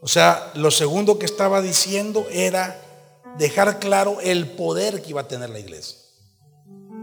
O 0.00 0.08
sea, 0.08 0.50
lo 0.54 0.70
segundo 0.70 1.18
que 1.18 1.26
estaba 1.26 1.62
diciendo 1.62 2.26
era 2.30 2.80
dejar 3.38 3.78
claro 3.78 4.18
el 4.20 4.48
poder 4.48 5.02
que 5.02 5.10
iba 5.10 5.20
a 5.22 5.28
tener 5.28 5.50
la 5.50 5.60
iglesia. 5.60 5.98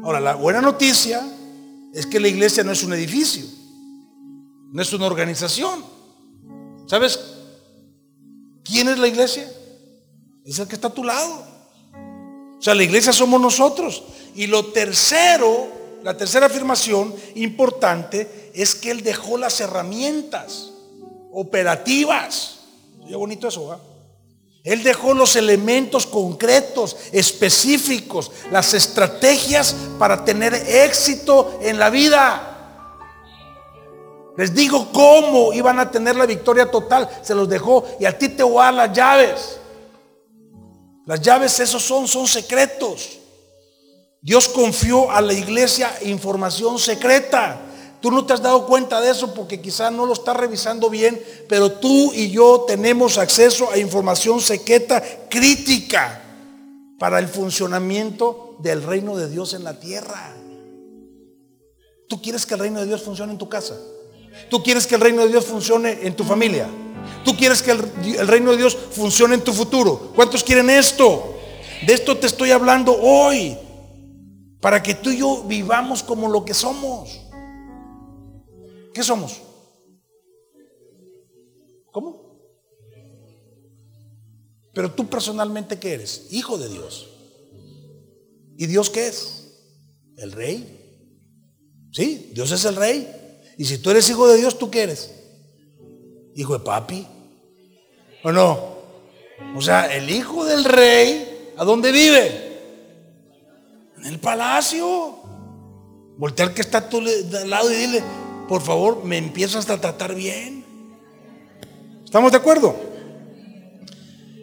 Ahora, 0.04 0.20
la 0.20 0.36
buena 0.36 0.62
noticia 0.62 1.26
es 1.94 2.06
que 2.06 2.20
la 2.20 2.28
iglesia 2.28 2.64
no 2.64 2.72
es 2.72 2.84
un 2.84 2.94
edificio, 2.94 3.46
no 4.72 4.82
es 4.82 4.94
una 4.94 5.06
organización. 5.06 5.84
¿Sabes 6.86 7.20
quién 8.64 8.88
es 8.88 8.98
la 8.98 9.08
iglesia? 9.08 9.52
Es 10.46 10.60
el 10.60 10.68
que 10.68 10.76
está 10.76 10.88
a 10.88 10.94
tu 10.94 11.04
lado. 11.04 11.46
O 12.58 12.62
sea, 12.62 12.76
la 12.76 12.84
iglesia 12.84 13.14
somos 13.14 13.40
nosotros. 13.40 14.04
Y 14.36 14.48
lo 14.48 14.68
tercero, 14.68 15.68
la 16.04 16.18
tercera 16.18 16.48
afirmación 16.48 17.14
importante 17.36 18.52
es 18.54 18.76
que 18.76 18.92
Él 18.92 19.04
dejó 19.04 19.38
las 19.38 19.60
herramientas 19.62 20.72
operativas. 21.32 22.60
Qué 23.08 23.16
bonito 23.16 23.48
eso. 23.48 23.80
Él 24.64 24.84
dejó 24.84 25.14
los 25.14 25.36
elementos 25.36 26.06
concretos, 26.06 26.98
específicos, 27.12 28.32
las 28.52 28.74
estrategias 28.74 29.76
para 29.98 30.26
tener 30.26 30.54
éxito 30.54 31.60
en 31.62 31.80
la 31.80 31.90
vida. 31.90 32.59
Les 34.40 34.54
digo 34.54 34.88
cómo 34.94 35.52
iban 35.52 35.82
a 35.82 35.92
tener 35.92 36.16
la 36.16 36.26
victoria 36.26 36.72
total. 36.72 37.10
Se 37.22 37.36
los 37.36 37.50
dejó 37.50 37.84
y 38.00 38.06
a 38.06 38.18
ti 38.18 38.30
te 38.30 38.42
voy 38.42 38.62
a 38.62 38.66
dar 38.68 38.74
las 38.74 38.94
llaves. 38.94 39.60
Las 41.06 41.20
llaves 41.20 41.60
esos 41.60 41.84
son, 41.84 42.08
son 42.08 42.26
secretos. 42.26 43.20
Dios 44.22 44.48
confió 44.48 45.12
a 45.12 45.20
la 45.20 45.34
iglesia 45.34 45.94
información 46.04 46.80
secreta. 46.80 47.60
Tú 48.00 48.12
no 48.12 48.26
te 48.26 48.32
has 48.32 48.42
dado 48.42 48.66
cuenta 48.66 49.02
de 49.02 49.12
eso 49.12 49.34
porque 49.34 49.60
quizás 49.60 49.92
no 49.92 50.06
lo 50.06 50.14
estás 50.14 50.38
revisando 50.38 50.90
bien, 50.90 51.22
pero 51.50 51.74
tú 51.74 52.14
y 52.14 52.32
yo 52.32 52.64
tenemos 52.66 53.18
acceso 53.18 53.70
a 53.70 53.78
información 53.78 54.40
secreta 54.40 55.04
crítica 55.30 56.24
para 56.98 57.20
el 57.20 57.28
funcionamiento 57.28 58.56
del 58.60 58.84
reino 58.84 59.18
de 59.18 59.30
Dios 59.30 59.54
en 59.54 59.66
la 59.66 59.78
tierra. 59.82 60.34
¿Tú 62.08 62.22
quieres 62.22 62.46
que 62.46 62.54
el 62.54 62.62
reino 62.62 62.80
de 62.80 62.86
Dios 62.86 63.02
funcione 63.02 63.34
en 63.34 63.38
tu 63.38 63.50
casa? 63.50 63.76
¿Tú 64.50 64.64
quieres 64.64 64.88
que 64.88 64.96
el 64.96 65.02
reino 65.02 65.24
de 65.24 65.30
Dios 65.30 65.46
funcione 65.46 66.00
en 66.02 66.16
tu 66.16 66.24
familia? 66.24 66.68
Tú 67.24 67.36
quieres 67.36 67.62
que 67.62 67.72
el, 67.72 68.28
reino 68.28 68.52
de 68.52 68.58
Dios 68.58 68.76
funcione 68.76 69.36
en 69.36 69.44
tu 69.44 69.54
futuro. 69.54 70.12
¿Cuántos 70.16 70.44
quieren 70.44 70.70
esto? 70.70 71.36
De 71.86 71.94
esto 71.94 72.18
te 72.18 72.28
estoy 72.28 72.52
hablando 72.52 72.98
hoy. 73.00 73.58
Para 74.62 74.82
que 74.84 74.96
tú 74.96 75.10
y 75.10 75.20
yo 75.20 75.44
vivamos 75.44 76.04
como 76.04 76.30
lo 76.30 76.44
que 76.44 76.54
somos. 76.54 77.22
¿Qué 78.94 79.04
somos? 79.04 79.42
¿Cómo? 81.92 82.30
Pero 84.74 84.92
tú 84.92 85.08
personalmente, 85.08 85.80
¿qué 85.80 85.94
eres? 85.94 86.28
Hijo 86.32 86.58
de 86.58 86.70
Dios. 86.70 87.10
¿Y 88.58 88.66
Dios 88.68 88.90
qué 88.90 89.08
es? 89.08 89.54
El 90.18 90.32
rey. 90.32 90.76
Sí, 91.92 92.32
Dios 92.34 92.52
es 92.52 92.66
el 92.66 92.76
rey. 92.76 93.19
Y 93.60 93.66
si 93.66 93.78
tú 93.78 93.92
eres 93.92 94.10
hijo 94.10 94.26
de 94.26 94.38
Dios, 94.38 94.58
¿tú 94.58 94.72
qué 94.72 94.84
eres? 94.84 95.12
hijo 96.34 96.58
de 96.58 96.64
papi. 96.64 97.06
¿O 98.24 98.32
no? 98.32 98.80
O 99.56 99.62
sea, 99.62 99.94
el 99.94 100.10
hijo 100.10 100.46
del 100.46 100.64
rey, 100.64 101.52
¿a 101.58 101.66
dónde 101.66 101.92
vive? 101.92 102.60
En 103.98 104.06
el 104.06 104.20
palacio. 104.20 105.18
Voltear 106.18 106.54
que 106.54 106.62
está 106.62 106.78
a 106.78 106.90
tu 106.90 107.02
lado 107.02 107.72
y 107.72 107.76
dile, 107.76 108.04
por 108.48 108.62
favor, 108.62 109.04
me 109.04 109.18
empiezas 109.18 109.70
a 109.70 109.80
tratar 109.80 110.16
bien. 110.16 110.64
¿Estamos 112.06 112.32
de 112.32 112.38
acuerdo? 112.38 112.76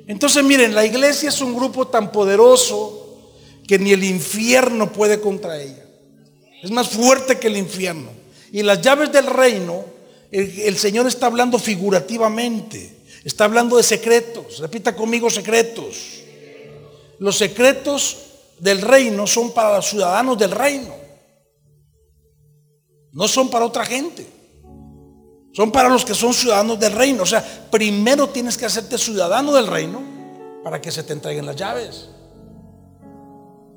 Entonces, 0.06 0.44
miren, 0.44 0.74
la 0.74 0.84
iglesia 0.84 1.30
es 1.30 1.40
un 1.40 1.54
grupo 1.54 1.88
tan 1.88 2.12
poderoso 2.12 3.32
que 3.66 3.78
ni 3.78 3.92
el 3.92 4.04
infierno 4.04 4.92
puede 4.92 5.20
contra 5.20 5.60
ella. 5.60 5.84
Es 6.62 6.70
más 6.70 6.90
fuerte 6.90 7.38
que 7.38 7.48
el 7.48 7.56
infierno. 7.56 8.25
Y 8.56 8.62
las 8.62 8.80
llaves 8.80 9.12
del 9.12 9.26
reino 9.26 9.84
el, 10.30 10.78
Señor 10.78 11.06
está 11.06 11.26
hablando 11.26 11.58
figurativamente, 11.58 13.04
está 13.22 13.44
hablando 13.44 13.76
de 13.76 13.82
secretos. 13.82 14.60
Repita 14.60 14.96
conmigo 14.96 15.28
secretos. 15.28 16.22
Los 17.18 17.36
secretos 17.36 18.16
del 18.58 18.80
reino 18.80 19.26
son 19.26 19.52
para 19.52 19.76
los 19.76 19.86
ciudadanos 19.86 20.38
del 20.38 20.52
reino. 20.52 20.94
No 23.12 23.28
son 23.28 23.50
para 23.50 23.66
otra 23.66 23.84
gente. 23.84 24.26
Son 25.52 25.70
para 25.70 25.90
los 25.90 26.06
que 26.06 26.14
son 26.14 26.32
ciudadanos 26.32 26.80
del 26.80 26.92
reino. 26.92 27.24
O 27.24 27.26
sea, 27.26 27.68
primero 27.70 28.30
tienes 28.30 28.56
que 28.56 28.64
hacerte 28.64 28.96
ciudadano 28.96 29.52
del 29.52 29.66
reino 29.66 30.02
para 30.64 30.80
que 30.80 30.90
se 30.90 31.02
te 31.02 31.12
entreguen 31.12 31.44
las 31.44 31.56
llaves. 31.56 32.08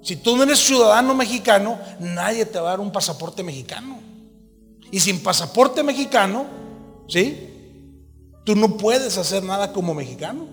Si 0.01 0.15
tú 0.15 0.37
no 0.37 0.43
eres 0.43 0.59
ciudadano 0.59 1.13
mexicano, 1.15 1.77
nadie 1.99 2.45
te 2.45 2.61
va 2.61 2.69
a 2.69 2.71
dar 2.71 2.79
un 2.79 2.93
pasaporte 2.93 3.43
mexicano. 3.43 4.07
Y 4.91 4.99
sin 4.99 5.21
pasaporte 5.21 5.83
mexicano, 5.83 6.45
¿sí? 7.07 7.49
Tú 8.45 8.55
no 8.55 8.77
puedes 8.77 9.17
hacer 9.17 9.43
nada 9.43 9.71
como 9.71 9.93
mexicano. 9.93 10.47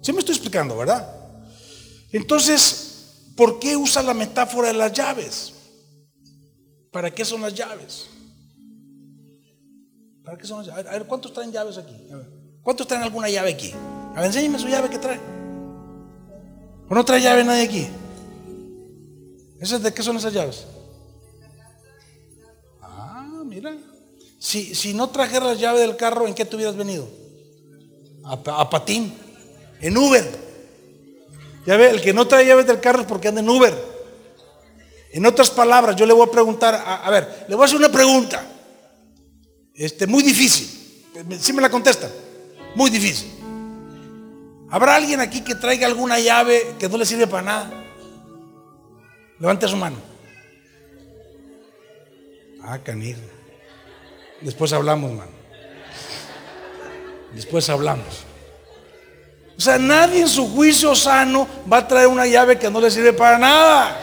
¿Sí 0.00 0.12
me 0.12 0.20
estoy 0.20 0.34
explicando, 0.34 0.76
verdad? 0.76 1.08
Entonces, 2.12 3.32
¿por 3.36 3.58
qué 3.58 3.76
usa 3.76 4.02
la 4.02 4.14
metáfora 4.14 4.68
de 4.68 4.74
las 4.74 4.92
llaves? 4.92 5.52
¿Para 6.90 7.12
qué 7.12 7.24
son 7.24 7.42
las 7.42 7.54
llaves? 7.54 8.08
¿Para 10.24 10.36
qué 10.36 10.46
son 10.46 10.58
las 10.58 10.66
llaves? 10.66 10.86
A 10.86 10.92
ver, 10.92 11.06
¿cuántos 11.06 11.32
traen 11.32 11.52
llaves 11.52 11.78
aquí? 11.78 12.08
¿Cuántos 12.62 12.86
traen 12.86 13.02
alguna 13.02 13.28
llave 13.28 13.50
aquí? 13.50 13.72
A 14.14 14.16
ver, 14.16 14.26
enséñeme 14.26 14.58
su 14.58 14.68
llave 14.68 14.88
que 14.88 14.98
trae. 14.98 15.20
¿O 16.88 16.94
no 16.94 17.04
trae 17.04 17.20
llave 17.20 17.44
nadie 17.44 17.62
aquí? 17.62 17.86
¿Esas 19.60 19.82
de 19.82 19.92
qué 19.92 20.02
son 20.02 20.16
esas 20.16 20.32
llaves? 20.32 20.66
Si, 24.38 24.74
si 24.74 24.94
no 24.94 25.10
trajera 25.10 25.46
la 25.46 25.54
llave 25.54 25.80
del 25.80 25.96
carro, 25.96 26.26
¿en 26.26 26.34
qué 26.34 26.44
te 26.44 26.54
hubieras 26.56 26.76
venido? 26.76 27.08
A, 28.24 28.70
patín, 28.70 29.12
en 29.80 29.96
Uber. 29.96 30.48
Ya 31.66 31.76
ve, 31.76 31.90
el 31.90 32.00
que 32.00 32.12
no 32.12 32.26
trae 32.26 32.46
llaves 32.46 32.66
del 32.66 32.80
carro 32.80 33.00
es 33.00 33.06
porque 33.06 33.28
anda 33.28 33.40
en 33.40 33.48
Uber. 33.48 33.74
En 35.12 35.26
otras 35.26 35.50
palabras, 35.50 35.96
yo 35.96 36.06
le 36.06 36.12
voy 36.12 36.26
a 36.26 36.30
preguntar, 36.30 36.74
a, 36.74 37.10
ver, 37.10 37.46
le 37.48 37.54
voy 37.54 37.64
a 37.64 37.66
hacer 37.66 37.78
una 37.78 37.90
pregunta, 37.90 38.46
este, 39.74 40.06
muy 40.06 40.22
difícil. 40.22 41.04
Si 41.40 41.52
me 41.52 41.62
la 41.62 41.70
contestan, 41.70 42.10
muy 42.74 42.90
difícil. 42.90 43.32
¿Habrá 44.70 44.96
alguien 44.96 45.20
aquí 45.20 45.40
que 45.40 45.54
traiga 45.54 45.86
alguna 45.86 46.20
llave 46.20 46.74
que 46.78 46.88
no 46.88 46.98
le 46.98 47.06
sirve 47.06 47.26
para 47.26 47.42
nada? 47.42 47.84
Levante 49.38 49.66
su 49.66 49.76
mano. 49.76 49.96
Ah, 52.62 52.78
canijo. 52.78 53.37
Después 54.40 54.72
hablamos, 54.72 55.12
mano. 55.12 55.32
Después 57.34 57.68
hablamos. 57.68 58.24
O 59.56 59.60
sea, 59.60 59.78
nadie 59.78 60.20
en 60.20 60.28
su 60.28 60.48
juicio 60.48 60.94
sano 60.94 61.48
va 61.70 61.78
a 61.78 61.88
traer 61.88 62.06
una 62.06 62.26
llave 62.26 62.58
que 62.58 62.70
no 62.70 62.80
le 62.80 62.90
sirve 62.90 63.12
para 63.12 63.38
nada. 63.38 63.98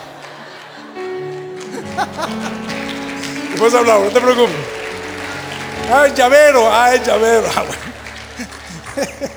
Después 3.50 3.72
hablamos, 3.72 4.04
no 4.04 4.10
te 4.10 4.20
preocupes. 4.20 4.54
Ah, 5.90 6.08
llavero, 6.08 6.70
ah, 6.70 6.94
llavero. 6.96 7.46
Ah, 7.56 7.64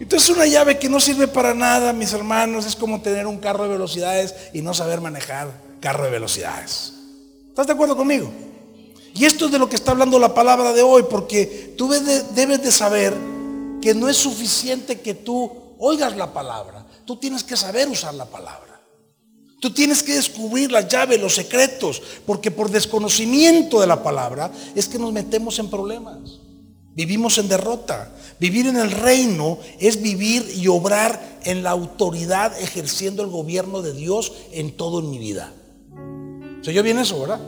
Entonces 0.00 0.30
una 0.30 0.46
llave 0.46 0.78
que 0.78 0.88
no 0.88 0.98
sirve 0.98 1.28
para 1.28 1.52
nada, 1.52 1.92
mis 1.92 2.14
hermanos, 2.14 2.64
es 2.64 2.74
como 2.74 3.02
tener 3.02 3.26
un 3.26 3.38
carro 3.38 3.64
de 3.64 3.70
velocidades 3.70 4.34
y 4.54 4.62
no 4.62 4.72
saber 4.72 5.02
manejar 5.02 5.48
carro 5.80 6.04
de 6.04 6.10
velocidades. 6.10 6.94
¿Estás 7.50 7.66
de 7.66 7.74
acuerdo 7.74 7.96
conmigo? 7.96 8.32
Y 9.14 9.24
esto 9.24 9.46
es 9.46 9.52
de 9.52 9.58
lo 9.60 9.68
que 9.68 9.76
está 9.76 9.92
hablando 9.92 10.18
la 10.18 10.34
palabra 10.34 10.72
de 10.72 10.82
hoy, 10.82 11.04
porque 11.08 11.74
tú 11.78 11.88
debes 11.88 12.62
de 12.62 12.72
saber 12.72 13.14
que 13.80 13.94
no 13.94 14.08
es 14.08 14.16
suficiente 14.16 15.00
que 15.00 15.14
tú 15.14 15.50
oigas 15.78 16.16
la 16.16 16.32
palabra, 16.32 16.84
tú 17.04 17.16
tienes 17.16 17.44
que 17.44 17.56
saber 17.56 17.88
usar 17.88 18.14
la 18.14 18.24
palabra. 18.26 18.74
Tú 19.60 19.72
tienes 19.72 20.02
que 20.02 20.14
descubrir 20.14 20.70
la 20.70 20.86
llave, 20.86 21.16
los 21.16 21.36
secretos, 21.36 22.02
porque 22.26 22.50
por 22.50 22.70
desconocimiento 22.70 23.80
de 23.80 23.86
la 23.86 24.02
palabra 24.02 24.50
es 24.74 24.88
que 24.88 24.98
nos 24.98 25.10
metemos 25.10 25.58
en 25.58 25.70
problemas. 25.70 26.40
Vivimos 26.94 27.38
en 27.38 27.48
derrota. 27.48 28.12
Vivir 28.38 28.66
en 28.66 28.76
el 28.76 28.90
reino 28.90 29.58
es 29.78 30.02
vivir 30.02 30.52
y 30.54 30.68
obrar 30.68 31.40
en 31.44 31.62
la 31.62 31.70
autoridad 31.70 32.60
ejerciendo 32.60 33.22
el 33.22 33.30
gobierno 33.30 33.80
de 33.80 33.94
Dios 33.94 34.34
en 34.52 34.76
todo 34.76 34.98
en 34.98 35.08
mi 35.08 35.18
vida. 35.18 35.52
¿Se 36.60 36.70
oyó 36.70 36.82
bien 36.82 36.98
eso, 36.98 37.18
verdad? 37.20 37.40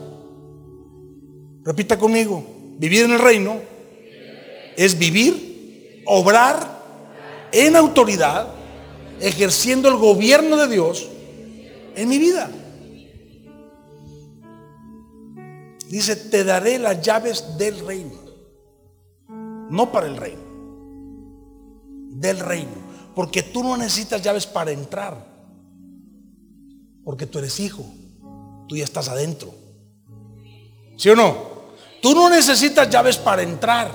Repita 1.67 1.99
conmigo. 1.99 2.45
Vivir 2.79 3.03
en 3.03 3.11
el 3.11 3.19
reino 3.19 3.59
es 4.77 4.97
vivir, 4.97 6.01
obrar 6.05 6.81
en 7.51 7.75
autoridad, 7.75 8.47
ejerciendo 9.19 9.89
el 9.89 9.97
gobierno 9.97 10.55
de 10.55 10.67
Dios 10.69 11.09
en 11.93 12.07
mi 12.07 12.19
vida. 12.19 12.49
Dice, 15.89 16.15
te 16.15 16.45
daré 16.45 16.79
las 16.79 17.01
llaves 17.01 17.57
del 17.57 17.85
reino. 17.85 18.15
No 19.69 19.91
para 19.91 20.07
el 20.07 20.15
reino. 20.15 20.43
Del 22.11 22.39
reino. 22.39 22.87
Porque 23.13 23.43
tú 23.43 23.61
no 23.61 23.75
necesitas 23.75 24.21
llaves 24.21 24.47
para 24.47 24.71
entrar. 24.71 25.17
Porque 27.03 27.25
tú 27.25 27.39
eres 27.39 27.59
hijo. 27.59 27.83
Tú 28.69 28.77
ya 28.77 28.85
estás 28.85 29.09
adentro. 29.09 29.53
¿Sí 30.95 31.09
o 31.09 31.15
no? 31.15 31.56
Tú 32.01 32.13
no 32.13 32.29
necesitas 32.29 32.89
llaves 32.89 33.17
para 33.17 33.41
entrar, 33.41 33.91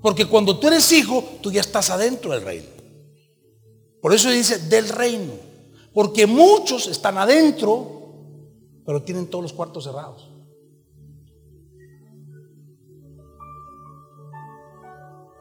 porque 0.00 0.26
cuando 0.26 0.58
tú 0.58 0.68
eres 0.68 0.90
hijo, 0.92 1.24
tú 1.42 1.50
ya 1.50 1.60
estás 1.60 1.90
adentro 1.90 2.32
del 2.32 2.42
reino. 2.42 2.68
Por 4.00 4.14
eso 4.14 4.30
dice 4.30 4.58
del 4.58 4.88
reino, 4.88 5.32
porque 5.92 6.26
muchos 6.26 6.86
están 6.86 7.18
adentro, 7.18 7.98
pero 8.86 9.02
tienen 9.02 9.28
todos 9.28 9.42
los 9.42 9.52
cuartos 9.52 9.84
cerrados. 9.84 10.30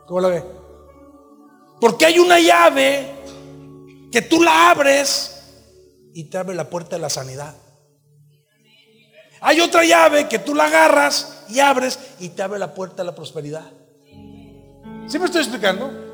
¿Cómo 0.07 0.21
la 0.21 0.29
ve? 0.29 0.43
Porque 1.79 2.05
hay 2.05 2.17
una 2.17 2.39
llave 2.39 3.13
que 4.11 4.21
tú 4.21 4.41
la 4.41 4.71
abres 4.71 5.43
y 6.13 6.23
te 6.23 6.37
abre 6.37 6.55
la 6.55 6.69
puerta 6.69 6.95
de 6.95 7.01
la 7.01 7.09
sanidad. 7.09 7.55
Hay 9.41 9.59
otra 9.59 9.83
llave 9.83 10.27
que 10.27 10.39
tú 10.39 10.55
la 10.55 10.65
agarras 10.65 11.36
y 11.49 11.59
abres 11.59 11.99
y 12.19 12.29
te 12.29 12.41
abre 12.41 12.59
la 12.59 12.73
puerta 12.73 13.01
a 13.01 13.05
la 13.05 13.15
prosperidad. 13.15 13.65
¿Sí 15.07 15.17
me 15.19 15.25
estoy 15.25 15.41
explicando? 15.41 16.07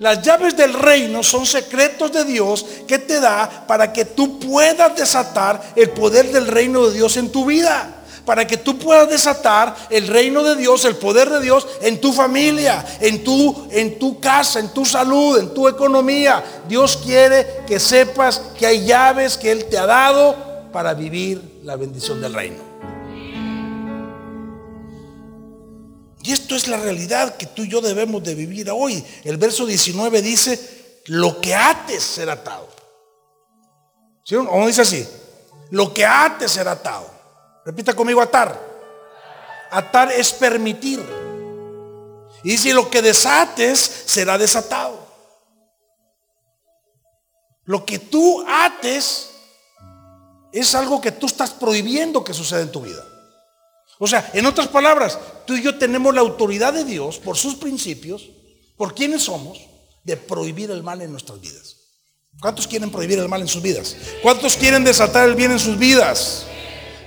Las 0.00 0.22
llaves 0.22 0.56
del 0.56 0.72
reino 0.72 1.22
son 1.22 1.44
secretos 1.44 2.10
de 2.10 2.24
Dios 2.24 2.64
que 2.88 2.98
te 2.98 3.20
da 3.20 3.66
para 3.66 3.92
que 3.92 4.06
tú 4.06 4.40
puedas 4.40 4.96
desatar 4.96 5.60
el 5.76 5.90
poder 5.90 6.32
del 6.32 6.46
reino 6.46 6.86
de 6.86 6.94
Dios 6.94 7.18
en 7.18 7.30
tu 7.30 7.44
vida. 7.44 7.96
Para 8.24 8.46
que 8.46 8.56
tú 8.56 8.78
puedas 8.78 9.10
desatar 9.10 9.74
el 9.90 10.06
reino 10.06 10.42
de 10.42 10.56
Dios, 10.56 10.84
el 10.84 10.96
poder 10.96 11.28
de 11.28 11.40
Dios 11.40 11.66
en 11.82 12.00
tu 12.00 12.12
familia, 12.12 12.84
en 13.00 13.22
tu, 13.24 13.68
en 13.70 13.98
tu 13.98 14.20
casa, 14.20 14.58
en 14.58 14.72
tu 14.72 14.86
salud, 14.86 15.38
en 15.38 15.52
tu 15.52 15.68
economía. 15.68 16.42
Dios 16.66 16.96
quiere 16.96 17.64
que 17.66 17.78
sepas 17.78 18.40
que 18.58 18.66
hay 18.66 18.86
llaves 18.86 19.36
que 19.36 19.50
Él 19.50 19.66
te 19.66 19.76
ha 19.76 19.86
dado 19.86 20.34
para 20.72 20.94
vivir 20.94 21.60
la 21.62 21.76
bendición 21.76 22.20
del 22.20 22.32
reino. 22.32 22.69
Y 26.30 26.32
esto 26.32 26.54
es 26.54 26.68
la 26.68 26.76
realidad 26.76 27.36
que 27.36 27.46
tú 27.46 27.64
y 27.64 27.68
yo 27.68 27.80
debemos 27.80 28.22
de 28.22 28.36
vivir 28.36 28.70
hoy. 28.70 29.04
El 29.24 29.36
verso 29.36 29.66
19 29.66 30.22
dice, 30.22 31.02
lo 31.06 31.40
que 31.40 31.56
ates 31.56 32.04
será 32.04 32.34
atado. 32.34 32.68
¿Sí? 34.22 34.36
¿O 34.36 34.44
no 34.44 34.68
dice 34.68 34.82
así? 34.82 35.04
Lo 35.70 35.92
que 35.92 36.06
ates 36.06 36.52
será 36.52 36.70
atado. 36.70 37.10
Repita 37.66 37.94
conmigo, 37.94 38.22
atar. 38.22 38.56
Atar 39.72 40.12
es 40.12 40.32
permitir. 40.32 41.04
Y 42.44 42.50
dice, 42.50 42.74
lo 42.74 42.88
que 42.88 43.02
desates 43.02 43.80
será 44.06 44.38
desatado. 44.38 45.04
Lo 47.64 47.84
que 47.84 47.98
tú 47.98 48.44
ates 48.48 49.30
es 50.52 50.76
algo 50.76 51.00
que 51.00 51.10
tú 51.10 51.26
estás 51.26 51.50
prohibiendo 51.50 52.22
que 52.22 52.32
suceda 52.32 52.60
en 52.60 52.70
tu 52.70 52.82
vida. 52.82 53.04
O 54.02 54.06
sea, 54.06 54.30
en 54.32 54.46
otras 54.46 54.68
palabras, 54.68 55.18
tú 55.46 55.54
y 55.54 55.62
yo 55.62 55.76
tenemos 55.76 56.14
la 56.14 56.22
autoridad 56.22 56.72
de 56.72 56.84
Dios 56.84 57.18
por 57.18 57.36
sus 57.36 57.56
principios, 57.56 58.30
por 58.78 58.94
quienes 58.94 59.24
somos, 59.24 59.60
de 60.04 60.16
prohibir 60.16 60.70
el 60.70 60.82
mal 60.82 61.02
en 61.02 61.12
nuestras 61.12 61.38
vidas. 61.38 61.76
¿Cuántos 62.40 62.66
quieren 62.66 62.90
prohibir 62.90 63.18
el 63.18 63.28
mal 63.28 63.42
en 63.42 63.48
sus 63.48 63.60
vidas? 63.60 63.94
¿Cuántos 64.22 64.56
quieren 64.56 64.84
desatar 64.84 65.28
el 65.28 65.34
bien 65.34 65.50
en 65.50 65.58
sus 65.58 65.78
vidas? 65.78 66.46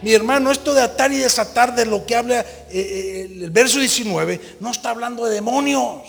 Mi 0.03 0.13
hermano, 0.13 0.51
esto 0.51 0.71
de 0.75 0.83
atar 0.83 1.11
y 1.11 1.17
desatar 1.17 1.73
de 1.73 1.87
lo 1.87 2.05
que 2.05 2.15
habla 2.15 2.41
eh, 2.41 2.45
eh, 2.69 3.39
el 3.41 3.49
verso 3.49 3.79
19, 3.79 4.57
no 4.59 4.69
está 4.69 4.91
hablando 4.91 5.25
de 5.25 5.33
demonios. 5.33 6.03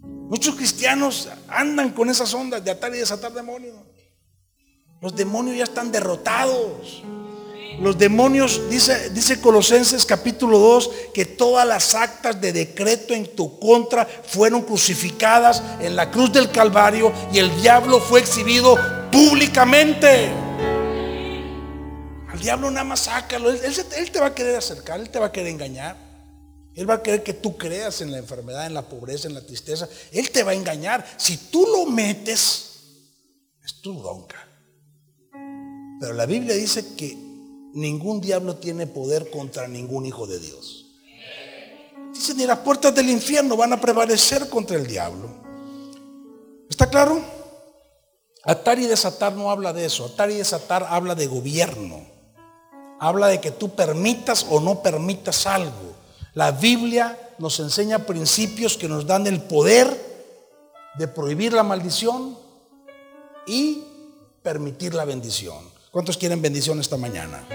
Muchos 0.00 0.54
cristianos 0.54 1.28
andan 1.46 1.90
con 1.90 2.08
esas 2.08 2.32
ondas 2.32 2.64
de 2.64 2.70
atar 2.70 2.94
y 2.94 3.00
desatar 3.00 3.34
demonios. 3.34 3.76
Los 5.02 5.14
demonios 5.14 5.58
ya 5.58 5.64
están 5.64 5.92
derrotados. 5.92 7.02
Los 7.80 7.98
demonios, 7.98 8.62
dice, 8.70 9.10
dice 9.10 9.40
Colosenses 9.40 10.04
capítulo 10.06 10.58
2, 10.58 10.90
que 11.12 11.24
todas 11.24 11.66
las 11.66 11.94
actas 11.94 12.40
de 12.40 12.52
decreto 12.52 13.14
en 13.14 13.34
tu 13.34 13.58
contra 13.58 14.06
fueron 14.06 14.62
crucificadas 14.62 15.62
en 15.80 15.96
la 15.96 16.10
cruz 16.10 16.32
del 16.32 16.50
Calvario 16.50 17.12
y 17.32 17.38
el 17.38 17.54
diablo 17.60 18.00
fue 18.00 18.20
exhibido 18.20 18.76
públicamente. 19.10 20.30
Al 22.28 22.40
diablo 22.40 22.70
nada 22.70 22.84
más 22.84 23.00
sácalo, 23.00 23.50
él, 23.50 24.10
te 24.12 24.20
va 24.20 24.26
a 24.26 24.34
querer 24.34 24.56
acercar, 24.56 25.00
él 25.00 25.10
te 25.10 25.18
va 25.18 25.26
a 25.26 25.32
querer 25.32 25.48
engañar. 25.48 25.96
Él 26.74 26.90
va 26.90 26.94
a 26.94 27.02
querer 27.02 27.22
que 27.22 27.34
tú 27.34 27.56
creas 27.56 28.00
en 28.00 28.10
la 28.10 28.18
enfermedad, 28.18 28.66
en 28.66 28.74
la 28.74 28.88
pobreza, 28.88 29.28
en 29.28 29.34
la 29.34 29.46
tristeza. 29.46 29.88
Él 30.10 30.30
te 30.30 30.42
va 30.42 30.50
a 30.50 30.54
engañar. 30.54 31.06
Si 31.16 31.36
tú 31.36 31.64
lo 31.66 31.86
metes, 31.86 32.80
es 33.64 33.80
tu 33.80 33.96
bronca. 33.96 34.44
Pero 36.00 36.14
la 36.14 36.26
Biblia 36.26 36.54
dice 36.56 36.96
que 36.96 37.23
ningún 37.74 38.20
diablo 38.20 38.56
tiene 38.56 38.86
poder 38.86 39.30
contra 39.30 39.68
ningún 39.68 40.06
hijo 40.06 40.26
de 40.26 40.38
Dios. 40.38 40.86
Dice, 42.12 42.34
ni 42.34 42.46
las 42.46 42.60
puertas 42.60 42.94
del 42.94 43.10
infierno 43.10 43.56
van 43.56 43.72
a 43.72 43.80
prevalecer 43.80 44.48
contra 44.48 44.76
el 44.76 44.86
diablo. 44.86 45.28
¿Está 46.70 46.88
claro? 46.88 47.20
Atar 48.44 48.78
y 48.78 48.86
desatar 48.86 49.32
no 49.32 49.50
habla 49.50 49.72
de 49.72 49.86
eso. 49.86 50.04
Atar 50.04 50.30
y 50.30 50.34
desatar 50.34 50.86
habla 50.88 51.14
de 51.14 51.26
gobierno. 51.26 52.06
Habla 53.00 53.26
de 53.28 53.40
que 53.40 53.50
tú 53.50 53.74
permitas 53.74 54.46
o 54.48 54.60
no 54.60 54.80
permitas 54.82 55.46
algo. 55.46 55.94
La 56.34 56.52
Biblia 56.52 57.18
nos 57.38 57.58
enseña 57.58 58.06
principios 58.06 58.76
que 58.76 58.88
nos 58.88 59.06
dan 59.06 59.26
el 59.26 59.42
poder 59.42 60.14
de 60.96 61.08
prohibir 61.08 61.52
la 61.52 61.64
maldición 61.64 62.38
y 63.46 63.82
permitir 64.42 64.94
la 64.94 65.04
bendición. 65.04 65.73
¿Cuántos 65.94 66.18
quieren 66.18 66.42
bendición 66.42 66.80
esta 66.80 66.96
mañana? 66.96 67.46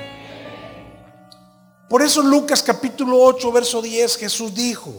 Por 1.89 2.01
eso 2.01 2.21
Lucas 2.21 2.63
capítulo 2.63 3.21
8, 3.21 3.51
verso 3.51 3.81
10, 3.81 4.15
Jesús 4.15 4.55
dijo, 4.55 4.93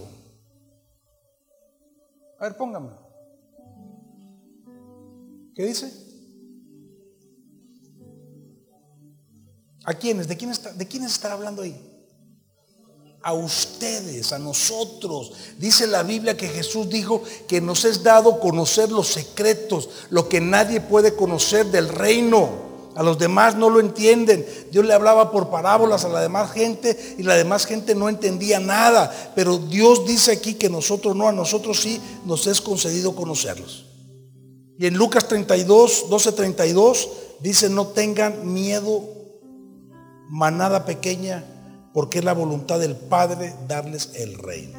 a 2.38 2.44
ver, 2.44 2.56
póngame. 2.58 2.90
¿Qué 5.54 5.64
dice? 5.64 5.90
¿A 9.84 9.94
quiénes? 9.94 10.28
¿De 10.28 10.36
quiénes, 10.36 10.58
está, 10.58 10.74
¿De 10.74 10.86
quiénes 10.86 11.12
estará 11.12 11.32
hablando 11.32 11.62
ahí? 11.62 11.80
A 13.22 13.32
ustedes, 13.32 14.34
a 14.34 14.38
nosotros. 14.38 15.32
Dice 15.56 15.86
la 15.86 16.02
Biblia 16.02 16.36
que 16.36 16.46
Jesús 16.46 16.90
dijo 16.90 17.22
que 17.48 17.62
nos 17.62 17.86
es 17.86 18.02
dado 18.02 18.38
conocer 18.38 18.90
los 18.90 19.08
secretos, 19.08 19.88
lo 20.10 20.28
que 20.28 20.42
nadie 20.42 20.82
puede 20.82 21.16
conocer 21.16 21.64
del 21.64 21.88
reino. 21.88 22.68
A 22.96 23.02
los 23.02 23.18
demás 23.18 23.54
no 23.56 23.70
lo 23.70 23.80
entienden. 23.80 24.44
Dios 24.72 24.84
le 24.84 24.92
hablaba 24.92 25.30
por 25.30 25.48
parábolas 25.48 26.04
a 26.04 26.08
la 26.08 26.20
demás 26.20 26.50
gente 26.50 27.16
y 27.18 27.22
la 27.22 27.36
demás 27.36 27.66
gente 27.66 27.94
no 27.94 28.08
entendía 28.08 28.58
nada. 28.58 29.32
Pero 29.34 29.58
Dios 29.58 30.06
dice 30.06 30.32
aquí 30.32 30.54
que 30.54 30.68
nosotros 30.68 31.14
no, 31.14 31.28
a 31.28 31.32
nosotros 31.32 31.80
sí 31.80 32.00
nos 32.24 32.46
es 32.46 32.60
concedido 32.60 33.14
conocerlos. 33.14 33.86
Y 34.78 34.86
en 34.86 34.94
Lucas 34.94 35.28
32, 35.28 36.06
12, 36.08 36.32
32 36.32 37.08
dice, 37.40 37.68
no 37.68 37.88
tengan 37.88 38.52
miedo, 38.52 39.04
manada 40.28 40.84
pequeña, 40.84 41.44
porque 41.92 42.20
es 42.20 42.24
la 42.24 42.32
voluntad 42.32 42.80
del 42.80 42.96
Padre 42.96 43.54
darles 43.68 44.12
el 44.14 44.38
reino. 44.38 44.78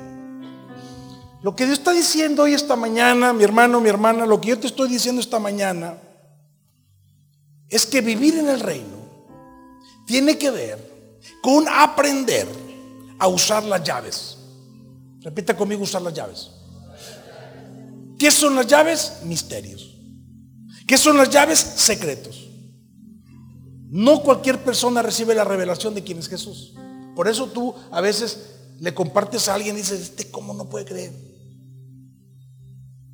Lo 1.44 1.56
que 1.56 1.66
Dios 1.66 1.80
está 1.80 1.92
diciendo 1.92 2.44
hoy 2.44 2.54
esta 2.54 2.76
mañana, 2.76 3.34
mi 3.34 3.44
hermano, 3.44 3.80
mi 3.80 3.90
hermana, 3.90 4.26
lo 4.26 4.42
que 4.42 4.50
yo 4.50 4.60
te 4.60 4.68
estoy 4.68 4.90
diciendo 4.90 5.22
esta 5.22 5.40
mañana, 5.40 5.98
es 7.72 7.86
que 7.88 8.02
vivir 8.02 8.38
en 8.38 8.50
el 8.50 8.60
reino 8.60 9.02
tiene 10.06 10.38
que 10.38 10.52
ver 10.52 10.92
con 11.42 11.66
aprender 11.68 12.48
a 13.18 13.28
usar 13.28 13.64
las 13.64 13.82
llaves. 13.84 14.38
Repita 15.22 15.56
conmigo 15.56 15.84
usar 15.84 16.02
las 16.02 16.14
llaves. 16.14 16.52
¿Qué 18.20 18.30
son 18.30 18.56
las 18.56 18.68
llaves? 18.68 19.20
Misterios. 19.24 19.96
¿Qué 20.86 20.98
son 20.98 21.18
las 21.18 21.30
llaves? 21.30 21.60
Secretos. 21.60 22.50
No 23.90 24.22
cualquier 24.22 24.64
persona 24.64 25.02
recibe 25.02 25.34
la 25.34 25.44
revelación 25.44 25.96
de 25.96 26.04
quién 26.04 26.20
es 26.20 26.28
Jesús. 26.28 26.74
Por 27.16 27.28
eso 27.28 27.48
tú 27.48 27.74
a 27.92 28.02
veces 28.02 28.52
le 28.80 28.94
compartes 28.94 29.48
a 29.48 29.54
alguien 29.54 29.76
y 29.76 29.80
dices, 29.80 30.02
este 30.02 30.30
cómo 30.30 30.54
no 30.54 30.70
puede 30.70 30.86
creer. 30.86 31.14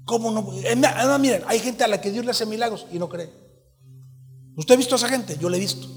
¿Cómo 0.06 0.32
no? 0.32 0.46
Puede? 0.46 0.76
miren, 1.20 1.44
hay 1.48 1.60
gente 1.60 1.84
a 1.84 1.88
la 1.88 2.02
que 2.02 2.10
Dios 2.12 2.26
le 2.26 2.32
hace 2.32 2.46
milagros 2.46 2.88
y 2.92 2.98
no 2.98 3.08
cree. 3.08 3.47
¿Usted 4.58 4.74
ha 4.74 4.78
visto 4.78 4.96
a 4.96 4.98
esa 4.98 5.08
gente? 5.08 5.38
Yo 5.40 5.50
le 5.50 5.58
he 5.58 5.60
visto. 5.60 5.88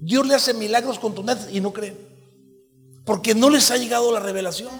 Dios 0.00 0.26
le 0.26 0.34
hace 0.34 0.52
milagros 0.52 0.98
contundentes 0.98 1.48
y 1.52 1.60
no 1.60 1.72
creen. 1.72 1.96
Porque 3.06 3.34
no 3.34 3.48
les 3.48 3.70
ha 3.70 3.76
llegado 3.76 4.12
la 4.12 4.20
revelación. 4.20 4.72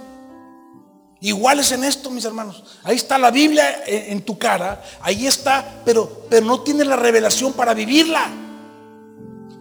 Igual 1.20 1.60
es 1.60 1.70
en 1.72 1.84
esto, 1.84 2.10
mis 2.10 2.24
hermanos. 2.24 2.64
Ahí 2.82 2.96
está 2.96 3.16
la 3.16 3.30
Biblia 3.30 3.84
en, 3.86 4.22
tu 4.22 4.36
cara. 4.36 4.82
Ahí 5.00 5.26
está, 5.26 5.82
pero, 5.84 6.26
pero 6.28 6.44
no 6.44 6.60
tiene 6.62 6.84
la 6.84 6.96
revelación 6.96 7.52
para 7.52 7.72
vivirla. 7.72 8.30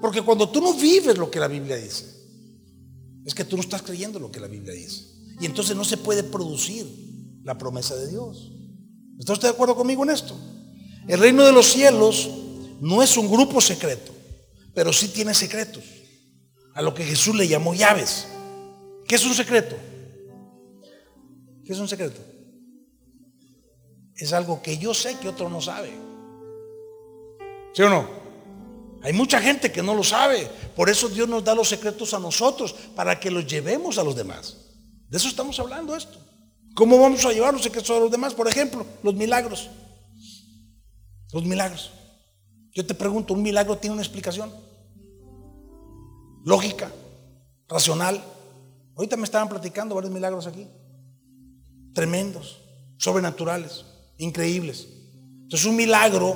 Porque 0.02 0.24
cuando 0.24 0.50
tú 0.50 0.60
no 0.60 0.74
vives 0.74 1.18
lo 1.18 1.30
que 1.30 1.40
la 1.40 1.48
Biblia 1.48 1.78
dice, 1.78 2.06
es 3.24 3.34
que 3.34 3.46
tú 3.46 3.56
no 3.56 3.62
estás 3.62 3.84
creyendo 3.84 4.20
lo 4.20 4.32
que 4.32 4.40
la 4.40 4.48
Biblia 4.48 4.74
dice. 4.74 5.06
Y 5.40 5.46
entonces 5.46 5.76
no 5.76 5.86
se 5.86 5.98
puede 5.98 6.24
producir 6.24 6.86
la 7.44 7.58
promesa 7.58 7.96
de 7.96 8.10
Dios. 8.10 8.52
¿Está 9.20 9.34
usted 9.34 9.50
de 9.50 9.54
acuerdo 9.54 9.76
conmigo 9.76 10.04
en 10.04 10.10
esto? 10.10 10.36
El 11.08 11.20
reino 11.20 11.44
de 11.44 11.52
los 11.52 11.68
cielos 11.68 12.30
no 12.82 13.02
es 13.02 13.18
un 13.18 13.32
grupo 13.32 13.62
secreto, 13.62 14.12
pero 14.74 14.92
sí 14.94 15.10
tiene 15.10 15.34
secretos. 15.34 15.84
A 16.76 16.82
lo 16.82 16.94
que 16.94 17.04
Jesús 17.04 17.36
le 17.36 17.48
llamó 17.48 17.74
llaves. 17.74 18.28
¿Qué 19.08 19.16
es 19.16 19.26
un 19.26 19.34
secreto? 19.34 19.76
¿Qué 21.64 21.74
es 21.74 21.80
un 21.80 21.88
secreto? 21.88 22.20
Es 24.16 24.34
algo 24.34 24.62
que 24.62 24.78
yo 24.78 24.94
sé 24.94 25.18
que 25.20 25.30
otro 25.30 25.50
no 25.50 25.62
sabe. 25.62 25.92
¿Sí 27.74 27.82
o 27.82 27.90
no? 27.90 28.08
Hay 29.04 29.14
mucha 29.14 29.42
gente 29.42 29.72
que 29.72 29.84
no 29.84 29.94
lo 29.94 30.04
sabe. 30.04 30.50
Por 30.76 30.90
eso 30.90 31.10
Dios 31.10 31.28
nos 31.28 31.44
da 31.44 31.54
los 31.54 31.68
secretos 31.68 32.14
a 32.14 32.20
nosotros, 32.20 32.74
para 32.96 33.20
que 33.20 33.30
los 33.30 33.46
llevemos 33.46 33.98
a 33.98 34.04
los 34.04 34.16
demás. 34.16 34.58
De 35.10 35.18
eso 35.18 35.28
estamos 35.28 35.60
hablando 35.60 35.96
esto. 35.96 36.18
¿Cómo 36.74 37.00
vamos 37.00 37.24
a 37.26 37.32
llevar 37.32 37.54
los 37.54 37.64
secretos 37.64 37.90
a 37.92 38.00
los 38.00 38.10
demás? 38.10 38.34
Por 38.34 38.48
ejemplo, 38.48 38.86
los 39.04 39.14
milagros. 39.14 39.70
Los 41.32 41.44
milagros. 41.44 41.92
Yo 42.74 42.86
te 42.86 42.94
pregunto, 42.94 43.34
¿un 43.34 43.44
milagro 43.44 43.78
tiene 43.78 43.94
una 43.94 44.02
explicación? 44.02 44.52
Lógica, 46.44 46.92
racional. 47.68 48.22
Ahorita 48.96 49.16
me 49.16 49.24
estaban 49.24 49.48
platicando 49.48 49.96
varios 49.96 50.14
milagros 50.14 50.48
aquí. 50.48 50.68
Tremendos, 51.94 52.62
sobrenaturales, 52.98 53.86
increíbles. 54.18 54.88
Entonces 55.44 55.66
un 55.68 55.76
milagro 55.76 56.36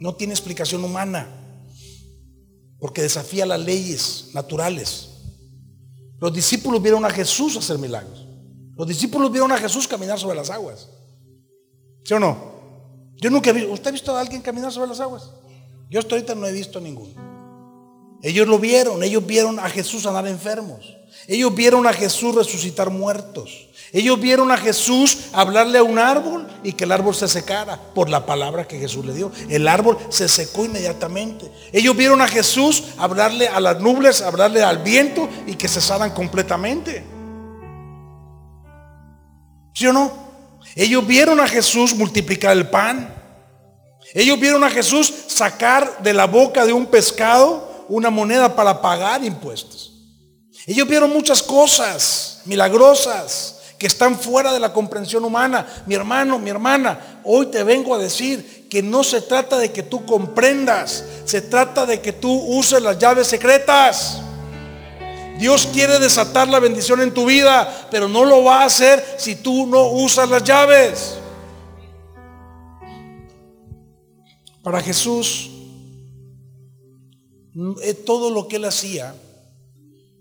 no 0.00 0.14
tiene 0.14 0.32
explicación 0.32 0.82
humana, 0.84 1.28
porque 2.78 3.02
desafía 3.02 3.46
las 3.46 3.60
leyes 3.60 4.30
naturales. 4.34 5.10
Los 6.18 6.32
discípulos 6.32 6.82
vieron 6.82 7.04
a 7.04 7.10
Jesús 7.10 7.56
hacer 7.56 7.78
milagros. 7.78 8.26
Los 8.76 8.88
discípulos 8.88 9.30
vieron 9.30 9.52
a 9.52 9.58
Jesús 9.58 9.86
caminar 9.86 10.18
sobre 10.18 10.36
las 10.36 10.50
aguas. 10.50 10.88
¿Sí 12.04 12.14
o 12.14 12.18
no? 12.18 12.54
Yo 13.16 13.30
nunca 13.30 13.50
he 13.50 13.52
visto. 13.52 13.72
¿Usted 13.72 13.88
ha 13.88 13.92
visto 13.92 14.16
a 14.16 14.20
alguien 14.20 14.42
caminar 14.42 14.72
sobre 14.72 14.88
las 14.88 15.00
aguas? 15.00 15.30
Yo 15.88 16.00
hasta 16.00 16.14
ahorita 16.14 16.34
no 16.34 16.46
he 16.46 16.52
visto 16.52 16.80
ninguno. 16.80 17.14
Ellos 18.22 18.48
lo 18.48 18.58
vieron, 18.58 19.02
ellos 19.02 19.26
vieron 19.26 19.58
a 19.58 19.68
Jesús 19.68 20.04
sanar 20.04 20.26
enfermos. 20.26 20.96
Ellos 21.26 21.54
vieron 21.54 21.86
a 21.86 21.92
Jesús 21.92 22.34
resucitar 22.34 22.90
muertos. 22.90 23.68
Ellos 23.92 24.20
vieron 24.20 24.50
a 24.50 24.56
Jesús 24.56 25.26
hablarle 25.32 25.78
a 25.78 25.82
un 25.82 25.98
árbol 25.98 26.46
y 26.62 26.72
que 26.72 26.84
el 26.84 26.92
árbol 26.92 27.14
se 27.14 27.28
secara 27.28 27.80
por 27.94 28.10
la 28.10 28.26
palabra 28.26 28.66
que 28.66 28.78
Jesús 28.78 29.04
le 29.06 29.14
dio. 29.14 29.30
El 29.48 29.68
árbol 29.68 29.98
se 30.08 30.28
secó 30.28 30.64
inmediatamente. 30.64 31.50
Ellos 31.72 31.96
vieron 31.96 32.20
a 32.20 32.28
Jesús 32.28 32.84
hablarle 32.98 33.46
a 33.48 33.60
las 33.60 33.80
nubes, 33.80 34.20
hablarle 34.20 34.62
al 34.62 34.78
viento 34.78 35.28
y 35.46 35.54
que 35.54 35.68
cesaran 35.68 36.10
completamente. 36.10 37.04
¿Sí 39.74 39.86
o 39.86 39.92
no? 39.92 40.12
Ellos 40.74 41.06
vieron 41.06 41.40
a 41.40 41.46
Jesús 41.46 41.94
multiplicar 41.94 42.56
el 42.56 42.68
pan. 42.68 43.14
Ellos 44.14 44.38
vieron 44.38 44.62
a 44.62 44.70
Jesús 44.70 45.12
sacar 45.26 45.98
de 46.00 46.14
la 46.14 46.26
boca 46.26 46.64
de 46.64 46.72
un 46.72 46.86
pescado 46.86 47.84
una 47.88 48.10
moneda 48.10 48.54
para 48.54 48.80
pagar 48.80 49.24
impuestos. 49.24 49.92
Ellos 50.66 50.88
vieron 50.88 51.10
muchas 51.10 51.42
cosas 51.42 52.40
milagrosas 52.44 53.56
que 53.76 53.88
están 53.88 54.16
fuera 54.16 54.52
de 54.52 54.60
la 54.60 54.72
comprensión 54.72 55.24
humana. 55.24 55.66
Mi 55.86 55.96
hermano, 55.96 56.38
mi 56.38 56.48
hermana, 56.48 57.20
hoy 57.24 57.46
te 57.46 57.64
vengo 57.64 57.92
a 57.92 57.98
decir 57.98 58.68
que 58.70 58.84
no 58.84 59.02
se 59.02 59.20
trata 59.20 59.58
de 59.58 59.72
que 59.72 59.82
tú 59.82 60.06
comprendas, 60.06 61.04
se 61.24 61.42
trata 61.42 61.84
de 61.84 62.00
que 62.00 62.12
tú 62.12 62.32
uses 62.32 62.80
las 62.80 62.98
llaves 62.98 63.26
secretas. 63.26 64.20
Dios 65.38 65.68
quiere 65.72 65.98
desatar 65.98 66.46
la 66.46 66.60
bendición 66.60 67.00
en 67.00 67.12
tu 67.12 67.26
vida, 67.26 67.88
pero 67.90 68.06
no 68.06 68.24
lo 68.24 68.44
va 68.44 68.62
a 68.62 68.66
hacer 68.66 69.04
si 69.18 69.34
tú 69.34 69.66
no 69.66 69.88
usas 69.88 70.30
las 70.30 70.44
llaves. 70.44 71.18
Para 74.64 74.80
Jesús, 74.80 75.50
eh, 77.82 77.94
todo 77.94 78.30
lo 78.30 78.48
que 78.48 78.56
él 78.56 78.64
hacía 78.64 79.14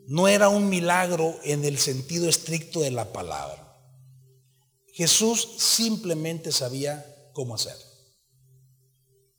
no 0.05 0.27
era 0.27 0.49
un 0.49 0.67
milagro 0.67 1.39
en 1.43 1.63
el 1.63 1.77
sentido 1.77 2.27
estricto 2.27 2.81
de 2.81 2.91
la 2.91 3.13
palabra. 3.13 3.73
Jesús 4.93 5.55
simplemente 5.57 6.51
sabía 6.51 7.05
cómo 7.31 7.55
hacer. 7.55 7.75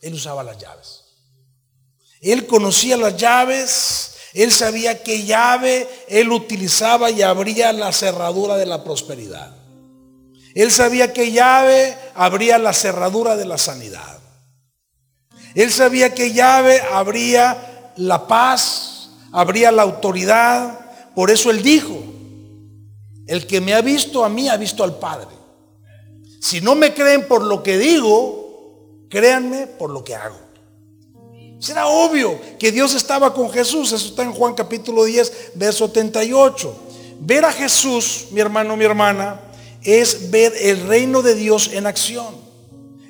Él 0.01 0.15
usaba 0.15 0.43
las 0.43 0.59
llaves. 0.59 1.03
Él 2.23 2.47
conocía 2.47 2.97
las 2.97 3.19
llaves, 3.19 4.15
él 4.33 4.51
sabía 4.51 5.03
qué 5.03 5.25
llave 5.25 5.87
él 6.09 6.33
utilizaba 6.33 7.11
y 7.11 7.21
abría 7.21 7.75
la 7.75 7.93
cerradura 7.93 8.57
de 8.57 8.65
la 8.65 8.83
prosperidad. 8.83 9.55
Él 10.55 10.73
sabía 10.73 11.13
qué 11.13 11.31
llave 11.31 11.95
abría 12.15 12.57
la 12.59 12.73
cerradura 12.73 13.37
de 13.37 13.45
la 13.45 13.59
sanidad. 13.59 14.24
Él 15.55 15.73
sabía 15.73 16.15
que 16.15 16.33
llave 16.33 16.81
habría 16.81 17.93
la 17.97 18.27
paz, 18.27 19.11
habría 19.33 19.71
la 19.71 19.83
autoridad. 19.83 20.81
Por 21.15 21.31
eso 21.31 21.51
él 21.51 21.63
dijo, 21.63 21.97
el 23.27 23.47
que 23.47 23.61
me 23.61 23.75
ha 23.75 23.81
visto 23.81 24.25
a 24.25 24.29
mí 24.29 24.49
ha 24.49 24.57
visto 24.57 24.83
al 24.85 24.99
Padre. 24.99 25.29
Si 26.41 26.61
no 26.61 26.75
me 26.75 26.93
creen 26.93 27.27
por 27.27 27.43
lo 27.43 27.63
que 27.63 27.79
digo, 27.79 29.07
créanme 29.09 29.67
por 29.67 29.91
lo 29.91 30.05
que 30.05 30.15
hago. 30.15 30.45
Será 31.59 31.87
obvio 31.87 32.39
que 32.59 32.73
Dios 32.73 32.95
estaba 32.95 33.33
con 33.33 33.51
Jesús. 33.51 33.93
Eso 33.93 34.09
está 34.09 34.23
en 34.23 34.33
Juan 34.33 34.55
capítulo 34.55 35.05
10, 35.05 35.53
verso 35.55 35.87
78. 35.87 36.77
Ver 37.21 37.45
a 37.45 37.53
Jesús, 37.53 38.27
mi 38.33 38.41
hermano, 38.41 38.77
mi 38.77 38.85
hermana, 38.85 39.41
es 39.83 40.31
ver 40.31 40.53
el 40.61 40.87
reino 40.87 41.23
de 41.23 41.35
Dios 41.35 41.71
en 41.73 41.87
acción. 41.87 42.44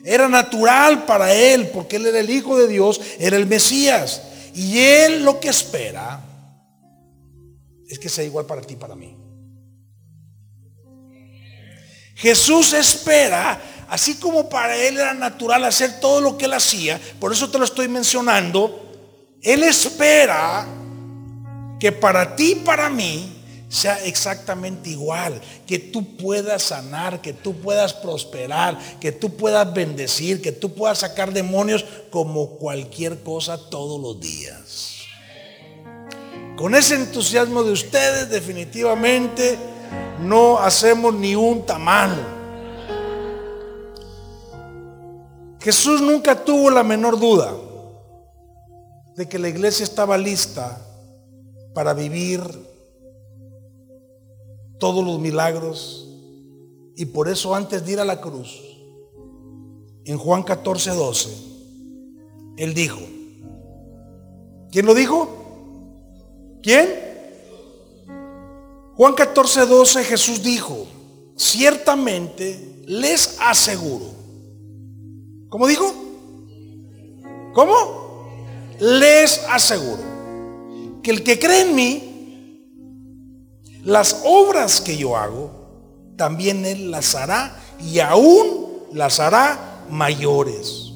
Era 0.05 0.29
natural 0.29 1.07
para 1.07 1.33
él, 1.33 1.69
porque 1.69 1.97
él 1.97 2.07
era 2.07 2.21
el 2.21 2.29
Hijo 2.29 2.59
de 2.59 2.69
Dios, 2.69 3.01
era 3.19 3.37
el 3.37 3.47
Mesías. 3.47 4.23
Y 4.55 4.79
él 4.79 5.25
lo 5.25 5.41
que 5.41 5.49
espera 5.49 6.23
es 7.89 7.99
que 7.99 8.09
sea 8.09 8.25
igual 8.25 8.45
para 8.45 8.61
ti 8.61 8.77
para 8.77 8.95
mí. 8.95 9.17
Jesús 12.17 12.73
espera, 12.75 13.61
así 13.89 14.17
como 14.17 14.49
para 14.49 14.77
él 14.77 14.99
era 14.99 15.15
natural 15.15 15.65
hacer 15.65 16.01
todo 16.01 16.21
lo 16.21 16.39
que 16.39 16.45
él 16.45 16.53
hacía, 16.53 17.01
por 17.19 17.33
eso 17.33 17.51
te 17.51 17.59
lo 17.59 17.65
estoy 17.65 17.89
mencionando, 17.89 18.93
él 19.43 19.63
espera 19.65 20.67
que 21.81 21.93
para 21.93 22.37
ti 22.37 22.55
para 22.57 22.89
mí 22.89 23.34
sea 23.75 24.05
exactamente 24.05 24.91
igual, 24.91 25.41
que 25.67 25.81
tú 25.81 26.17
puedas 26.17 26.63
sanar, 26.63 27.21
que 27.21 27.33
tú 27.33 27.57
puedas 27.57 27.93
prosperar, 27.93 28.79
que 29.01 29.11
tú 29.11 29.37
puedas 29.37 29.75
bendecir, 29.75 30.41
que 30.41 30.53
tú 30.53 30.73
puedas 30.73 30.99
sacar 30.99 31.33
demonios 31.33 31.85
como 32.09 32.51
cualquier 32.51 33.25
cosa 33.25 33.59
todos 33.59 34.01
los 34.01 34.21
días. 34.21 34.99
Con 36.57 36.77
ese 36.77 36.95
entusiasmo 36.95 37.65
de 37.65 37.73
ustedes 37.73 38.31
definitivamente 38.31 39.59
no 40.21 40.61
hacemos 40.61 41.13
ni 41.13 41.35
un 41.35 41.67
tamal. 41.67 42.15
Jesús 45.61 46.01
nunca 46.01 46.45
tuvo 46.45 46.71
la 46.71 46.85
menor 46.85 47.19
duda 47.19 47.53
de 49.17 49.29
que 49.29 49.41
la 49.41 49.49
iglesia 49.49 49.83
estaba 49.83 50.17
lista 50.17 50.79
para 51.75 51.93
vivir 51.93 52.41
todos 54.85 55.03
los 55.03 55.19
milagros. 55.19 56.07
Y 56.95 57.07
por 57.07 57.27
eso 57.31 57.55
antes 57.55 57.87
de 57.87 57.93
ir 57.93 58.01
a 58.01 58.05
la 58.05 58.21
cruz, 58.21 58.61
en 60.05 60.19
Juan 60.19 60.43
14, 60.43 60.91
12, 60.91 61.29
Él 62.59 62.75
dijo, 62.75 63.01
¿quién 64.71 64.85
lo 64.85 64.93
dijo? 64.93 65.27
¿Quién? 66.63 66.87
Juan 68.95 69.15
14, 69.15 69.65
12 69.65 70.05
Jesús 70.05 70.43
dijo, 70.43 70.87
ciertamente 71.35 72.83
les 72.85 73.39
aseguro. 73.41 74.05
¿Cómo 75.49 75.67
dijo? 75.67 75.95
¿Cómo? 77.55 78.29
Les 78.81 79.43
aseguro 79.49 80.03
que 81.03 81.11
el 81.11 81.25
que 81.25 81.39
cree 81.39 81.63
en 81.63 81.75
mí, 81.75 82.14
las 83.85 84.23
obras 84.25 84.81
que 84.81 84.97
yo 84.97 85.17
hago, 85.17 85.51
también 86.17 86.65
Él 86.65 86.91
las 86.91 87.15
hará 87.15 87.57
y 87.81 88.01
aún 88.01 88.87
las 88.93 89.21
hará 89.21 89.85
mayores. 89.91 90.93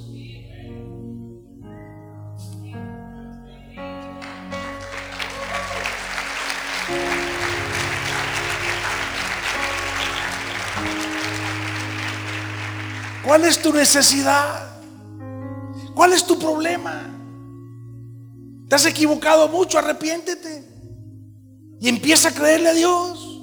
¿Cuál 13.25 13.45
es 13.45 13.61
tu 13.61 13.75
necesidad? 13.75 14.71
¿Cuál 15.95 16.15
es 16.15 16.25
tu 16.25 16.39
problema? 16.39 17.03
¿Te 18.69 18.77
has 18.77 18.87
equivocado 18.87 19.49
mucho? 19.49 19.79
Arrepiéntete. 19.79 20.78
Y 21.81 21.89
empieza 21.89 22.29
a 22.29 22.35
creerle 22.35 22.69
a 22.71 22.75
Dios. 22.75 23.41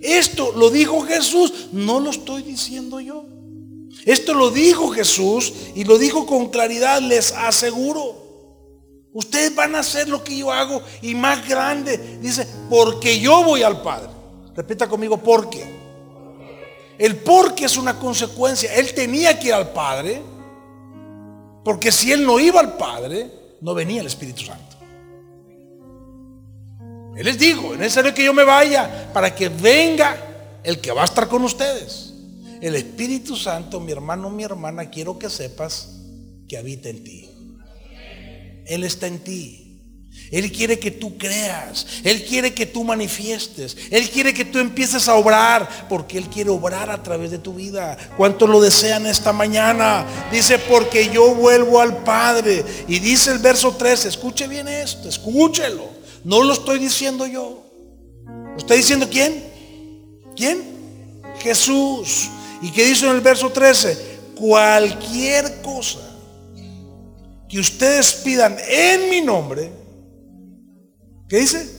Esto 0.00 0.52
lo 0.56 0.70
dijo 0.70 1.00
Jesús, 1.02 1.68
no 1.72 2.00
lo 2.00 2.10
estoy 2.10 2.42
diciendo 2.42 3.00
yo. 3.00 3.24
Esto 4.04 4.32
lo 4.34 4.50
dijo 4.50 4.88
Jesús 4.90 5.52
y 5.74 5.84
lo 5.84 5.98
dijo 5.98 6.26
con 6.26 6.48
claridad, 6.48 7.00
les 7.00 7.32
aseguro. 7.32 8.28
Ustedes 9.12 9.54
van 9.54 9.74
a 9.74 9.80
hacer 9.80 10.08
lo 10.08 10.22
que 10.22 10.36
yo 10.36 10.52
hago 10.52 10.80
y 11.02 11.14
más 11.14 11.46
grande. 11.48 12.18
Dice, 12.20 12.46
porque 12.70 13.18
yo 13.18 13.42
voy 13.42 13.62
al 13.62 13.82
Padre. 13.82 14.10
Repita 14.54 14.88
conmigo, 14.88 15.18
porque. 15.18 15.78
El 16.98 17.16
porque 17.16 17.64
es 17.64 17.76
una 17.76 17.98
consecuencia. 17.98 18.74
Él 18.74 18.94
tenía 18.94 19.38
que 19.38 19.48
ir 19.48 19.54
al 19.54 19.72
Padre. 19.72 20.22
Porque 21.64 21.90
si 21.92 22.12
él 22.12 22.24
no 22.24 22.38
iba 22.38 22.60
al 22.60 22.76
Padre, 22.76 23.30
no 23.60 23.74
venía 23.74 24.00
el 24.00 24.06
Espíritu 24.06 24.42
Santo. 24.42 24.67
Él 27.16 27.24
les 27.24 27.38
dijo, 27.38 27.72
es 27.72 27.78
necesario 27.78 28.14
que 28.14 28.24
yo 28.24 28.32
me 28.32 28.44
vaya 28.44 29.10
para 29.12 29.34
que 29.34 29.48
venga 29.48 30.16
el 30.62 30.80
que 30.80 30.92
va 30.92 31.02
a 31.02 31.06
estar 31.06 31.28
con 31.28 31.42
ustedes. 31.42 32.14
El 32.60 32.74
Espíritu 32.74 33.36
Santo, 33.36 33.80
mi 33.80 33.92
hermano, 33.92 34.30
mi 34.30 34.42
hermana, 34.42 34.90
quiero 34.90 35.18
que 35.18 35.30
sepas 35.30 35.96
que 36.48 36.58
habita 36.58 36.88
en 36.88 37.04
ti. 37.04 37.28
Él 38.66 38.84
está 38.84 39.06
en 39.06 39.20
ti. 39.20 39.64
Él 40.30 40.52
quiere 40.52 40.78
que 40.78 40.90
tú 40.90 41.16
creas. 41.16 41.86
Él 42.04 42.24
quiere 42.24 42.52
que 42.52 42.66
tú 42.66 42.84
manifiestes. 42.84 43.76
Él 43.90 44.10
quiere 44.10 44.34
que 44.34 44.44
tú 44.44 44.58
empieces 44.58 45.08
a 45.08 45.14
obrar. 45.14 45.86
Porque 45.88 46.18
Él 46.18 46.28
quiere 46.28 46.50
obrar 46.50 46.90
a 46.90 47.02
través 47.02 47.30
de 47.30 47.38
tu 47.38 47.54
vida. 47.54 47.96
¿Cuánto 48.16 48.46
lo 48.46 48.60
desean 48.60 49.06
esta 49.06 49.32
mañana? 49.32 50.04
Dice, 50.30 50.58
porque 50.58 51.08
yo 51.08 51.34
vuelvo 51.34 51.80
al 51.80 51.98
Padre. 52.04 52.64
Y 52.88 52.98
dice 52.98 53.32
el 53.32 53.38
verso 53.38 53.76
13, 53.76 54.08
escuche 54.08 54.46
bien 54.46 54.68
esto, 54.68 55.08
escúchelo. 55.08 55.97
No 56.24 56.42
lo 56.42 56.52
estoy 56.52 56.78
diciendo 56.78 57.26
yo. 57.26 57.62
¿Lo 58.26 58.56
está 58.56 58.74
diciendo 58.74 59.08
quién? 59.10 59.44
¿Quién? 60.36 60.62
Jesús. 61.40 62.28
¿Y 62.62 62.70
qué 62.70 62.84
dice 62.84 63.06
en 63.06 63.14
el 63.14 63.20
verso 63.20 63.50
13? 63.50 64.18
Cualquier 64.34 65.62
cosa 65.62 66.00
que 67.48 67.58
ustedes 67.58 68.14
pidan 68.24 68.56
en 68.68 69.10
mi 69.10 69.20
nombre, 69.20 69.72
¿qué 71.28 71.38
dice? 71.38 71.78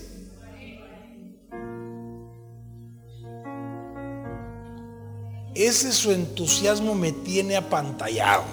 Ese 5.54 5.92
su 5.92 6.12
entusiasmo 6.12 6.96
me 6.96 7.12
tiene 7.12 7.56
apantallado. 7.56 8.44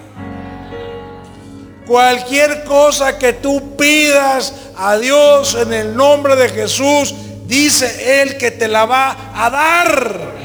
Cualquier 1.87 2.65
cosa 2.65 3.17
que 3.17 3.33
tú 3.33 3.77
pidas 3.77 4.53
a 4.77 4.99
Dios 4.99 5.55
en 5.55 5.73
el 5.73 5.95
nombre 5.95 6.35
de 6.35 6.49
Jesús, 6.49 7.15
dice 7.47 8.23
Él 8.23 8.37
que 8.39 8.51
te 8.51 8.67
la 8.67 8.87
va 8.87 9.33
a 9.33 9.51
dar. 9.51 10.37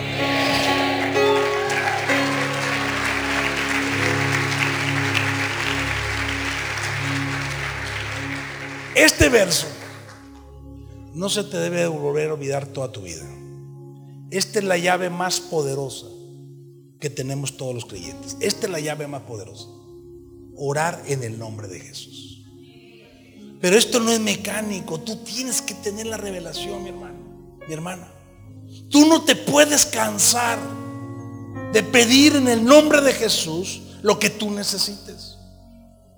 Este 8.93 9.29
verso 9.29 9.65
no 11.15 11.27
se 11.27 11.43
te 11.43 11.57
debe 11.57 11.87
volver 11.87 12.29
a 12.29 12.33
olvidar 12.35 12.67
toda 12.67 12.91
tu 12.91 13.01
vida. 13.01 13.25
Esta 14.29 14.59
es 14.59 14.65
la 14.65 14.77
llave 14.77 15.09
más 15.09 15.39
poderosa 15.39 16.05
que 16.99 17.09
tenemos 17.09 17.57
todos 17.57 17.73
los 17.73 17.85
creyentes. 17.85 18.37
Esta 18.41 18.67
es 18.67 18.71
la 18.71 18.79
llave 18.79 19.07
más 19.07 19.23
poderosa 19.23 19.80
orar 20.55 21.01
en 21.07 21.23
el 21.23 21.37
nombre 21.37 21.67
de 21.67 21.79
Jesús. 21.79 22.43
Pero 23.61 23.77
esto 23.77 23.99
no 23.99 24.11
es 24.11 24.19
mecánico, 24.19 24.99
tú 24.99 25.17
tienes 25.17 25.61
que 25.61 25.75
tener 25.75 26.07
la 26.07 26.17
revelación, 26.17 26.83
mi 26.83 26.89
hermano, 26.89 27.57
mi 27.67 27.73
hermana. 27.73 28.11
Tú 28.89 29.05
no 29.05 29.23
te 29.23 29.35
puedes 29.35 29.85
cansar 29.85 30.57
de 31.71 31.83
pedir 31.83 32.35
en 32.35 32.47
el 32.47 32.63
nombre 32.63 33.01
de 33.01 33.13
Jesús 33.13 33.81
lo 34.01 34.17
que 34.19 34.29
tú 34.29 34.49
necesites. 34.49 35.37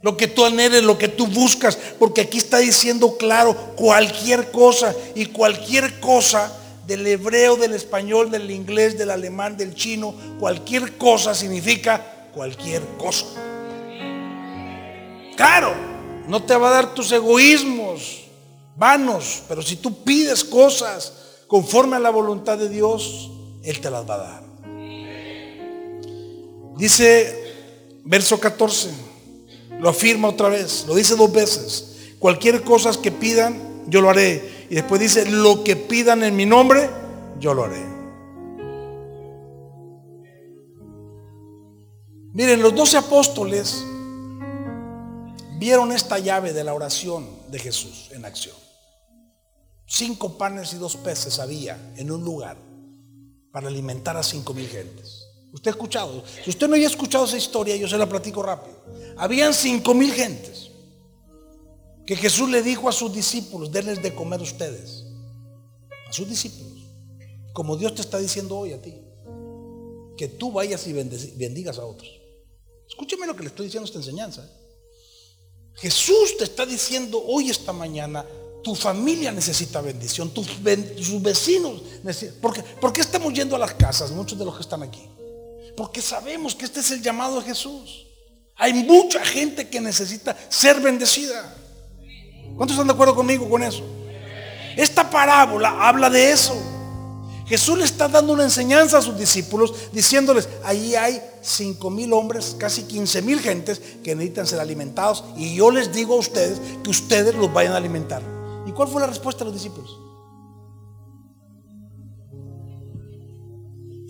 Lo 0.01 0.17
que 0.17 0.27
tú 0.27 0.45
anheles, 0.45 0.83
lo 0.83 0.97
que 0.97 1.07
tú 1.07 1.27
buscas, 1.27 1.77
porque 1.97 2.21
aquí 2.21 2.37
está 2.37 2.57
diciendo 2.57 3.17
claro 3.17 3.55
cualquier 3.75 4.51
cosa 4.51 4.93
y 5.15 5.27
cualquier 5.27 5.99
cosa 6.01 6.51
del 6.85 7.07
hebreo, 7.07 7.55
del 7.55 7.73
español, 7.73 8.29
del 8.29 8.51
inglés, 8.51 8.97
del 8.97 9.11
alemán, 9.11 9.55
del 9.55 9.73
chino, 9.73 10.13
cualquier 10.39 10.97
cosa 10.97 11.33
significa 11.33 12.29
cualquier 12.33 12.81
cosa. 12.97 13.25
Claro, 15.35 15.73
no 16.27 16.43
te 16.43 16.55
va 16.55 16.69
a 16.69 16.71
dar 16.71 16.93
tus 16.93 17.11
egoísmos 17.11 18.23
vanos, 18.75 19.43
pero 19.47 19.61
si 19.61 19.75
tú 19.75 20.03
pides 20.03 20.43
cosas 20.43 21.13
conforme 21.47 21.95
a 21.95 21.99
la 21.99 22.09
voluntad 22.09 22.57
de 22.57 22.69
Dios, 22.69 23.31
Él 23.63 23.79
te 23.79 23.89
las 23.89 24.09
va 24.09 24.15
a 24.15 24.17
dar. 24.17 24.43
Dice 26.77 27.53
verso 28.03 28.39
14, 28.39 28.89
lo 29.79 29.89
afirma 29.89 30.29
otra 30.29 30.49
vez, 30.49 30.85
lo 30.87 30.95
dice 30.95 31.15
dos 31.15 31.31
veces. 31.31 32.15
Cualquier 32.19 32.63
cosa 32.63 32.91
que 33.01 33.11
pidan, 33.11 33.83
yo 33.87 34.01
lo 34.01 34.09
haré. 34.09 34.65
Y 34.69 34.75
después 34.75 35.01
dice, 35.01 35.29
lo 35.29 35.63
que 35.63 35.75
pidan 35.75 36.23
en 36.23 36.35
mi 36.35 36.45
nombre, 36.45 36.89
yo 37.39 37.53
lo 37.53 37.65
haré. 37.65 37.83
Miren, 42.33 42.63
los 42.63 42.73
doce 42.73 42.97
apóstoles 42.97 43.83
vieron 45.63 45.93
esta 45.93 46.19
llave 46.19 46.51
de 46.51 46.65
la 46.65 46.73
oración 46.73 47.25
de 47.47 47.57
Jesús 47.57 48.09
en 48.11 48.25
acción. 48.25 48.57
Cinco 49.87 50.37
panes 50.37 50.73
y 50.73 50.77
dos 50.77 50.97
peces 50.97 51.39
había 51.39 51.93
en 51.95 52.11
un 52.11 52.21
lugar 52.21 52.57
para 53.49 53.69
alimentar 53.69 54.17
a 54.17 54.23
cinco 54.23 54.53
mil 54.53 54.67
gentes. 54.67 55.25
Usted 55.53 55.71
ha 55.71 55.75
escuchado. 55.75 56.21
Si 56.43 56.49
usted 56.49 56.67
no 56.67 56.75
había 56.75 56.87
escuchado 56.87 57.23
esa 57.23 57.37
historia, 57.37 57.77
yo 57.77 57.87
se 57.87 57.97
la 57.97 58.09
platico 58.09 58.43
rápido. 58.43 58.75
Habían 59.15 59.53
cinco 59.53 59.93
mil 59.93 60.11
gentes 60.11 60.69
que 62.05 62.17
Jesús 62.17 62.49
le 62.49 62.61
dijo 62.61 62.89
a 62.89 62.91
sus 62.91 63.13
discípulos, 63.13 63.71
denles 63.71 64.03
de 64.03 64.13
comer 64.13 64.41
ustedes. 64.41 65.05
A 66.09 66.11
sus 66.11 66.27
discípulos. 66.27 66.83
Como 67.53 67.77
Dios 67.77 67.95
te 67.95 68.01
está 68.01 68.17
diciendo 68.17 68.57
hoy 68.57 68.73
a 68.73 68.81
ti. 68.81 68.95
Que 70.17 70.27
tú 70.27 70.51
vayas 70.51 70.85
y 70.87 70.91
bendigas 70.91 71.79
a 71.79 71.85
otros. 71.85 72.11
Escúcheme 72.85 73.25
lo 73.25 73.33
que 73.33 73.43
le 73.43 73.47
estoy 73.47 73.67
diciendo 73.67 73.85
esta 73.85 73.99
enseñanza. 73.99 74.45
Jesús 75.75 76.37
te 76.37 76.43
está 76.43 76.65
diciendo 76.65 77.21
hoy 77.25 77.49
esta 77.49 77.73
mañana, 77.73 78.25
Tu 78.63 78.75
familia 78.75 79.29
necesita 79.31 79.81
bendición, 79.81 80.33
tus, 80.33 80.47
sus 80.47 81.21
vecinos 81.21 81.81
necesitan. 82.01 82.39
¿Por 82.39 82.53
qué? 82.53 82.63
¿Por 82.63 82.93
qué 82.93 83.01
estamos 83.01 83.33
yendo 83.33 83.57
a 83.57 83.59
las 83.59 83.73
casas, 83.73 84.11
muchos 84.11 84.39
de 84.39 84.45
los 84.45 84.55
que 84.55 84.61
están 84.61 84.81
aquí? 84.81 85.05
Porque 85.75 86.01
sabemos 86.01 86.55
que 86.55 86.63
este 86.63 86.79
es 86.79 86.91
el 86.91 87.01
llamado 87.01 87.41
de 87.41 87.47
Jesús. 87.47 88.07
Hay 88.55 88.73
mucha 88.73 89.25
gente 89.25 89.67
que 89.67 89.81
necesita 89.81 90.37
ser 90.47 90.79
bendecida. 90.79 91.55
¿Cuántos 92.55 92.75
están 92.75 92.87
de 92.87 92.93
acuerdo 92.93 93.15
conmigo 93.15 93.49
con 93.49 93.63
eso? 93.63 93.83
Esta 94.77 95.09
parábola 95.09 95.87
habla 95.87 96.09
de 96.09 96.31
eso. 96.31 96.55
Jesús 97.53 97.77
le 97.77 97.83
está 97.83 98.07
dando 98.07 98.33
una 98.33 98.45
enseñanza 98.45 98.97
a 98.97 99.01
sus 99.03 99.15
discípulos 99.15 99.91
diciéndoles, 99.91 100.49
ahí 100.63 100.95
hay 100.95 101.21
cinco 101.43 101.91
mil 101.91 102.11
hombres, 102.11 102.55
casi 102.57 102.81
15 102.81 103.21
mil 103.21 103.39
gentes 103.39 103.79
que 104.03 104.15
necesitan 104.15 104.47
ser 104.47 104.59
alimentados 104.59 105.23
y 105.37 105.53
yo 105.53 105.69
les 105.69 105.93
digo 105.93 106.15
a 106.15 106.17
ustedes 106.17 106.59
que 106.83 106.89
ustedes 106.89 107.35
los 107.35 107.53
vayan 107.53 107.73
a 107.73 107.77
alimentar. 107.77 108.23
¿Y 108.65 108.71
cuál 108.71 108.87
fue 108.87 109.01
la 109.01 109.05
respuesta 109.05 109.45
de 109.45 109.51
los 109.51 109.53
discípulos? 109.53 109.99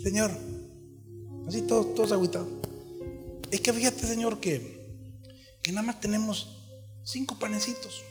Señor, 0.01 0.31
así 1.45 1.63
todos, 1.63 1.95
todos 1.95 2.13
aguitados. 2.13 2.47
Es 3.51 3.59
que 3.59 3.73
fíjate, 3.73 4.07
Señor, 4.07 4.39
que, 4.39 5.19
que 5.61 5.73
nada 5.73 5.85
más 5.85 5.99
tenemos 5.99 6.47
cinco 7.03 7.37
panecitos 7.37 8.03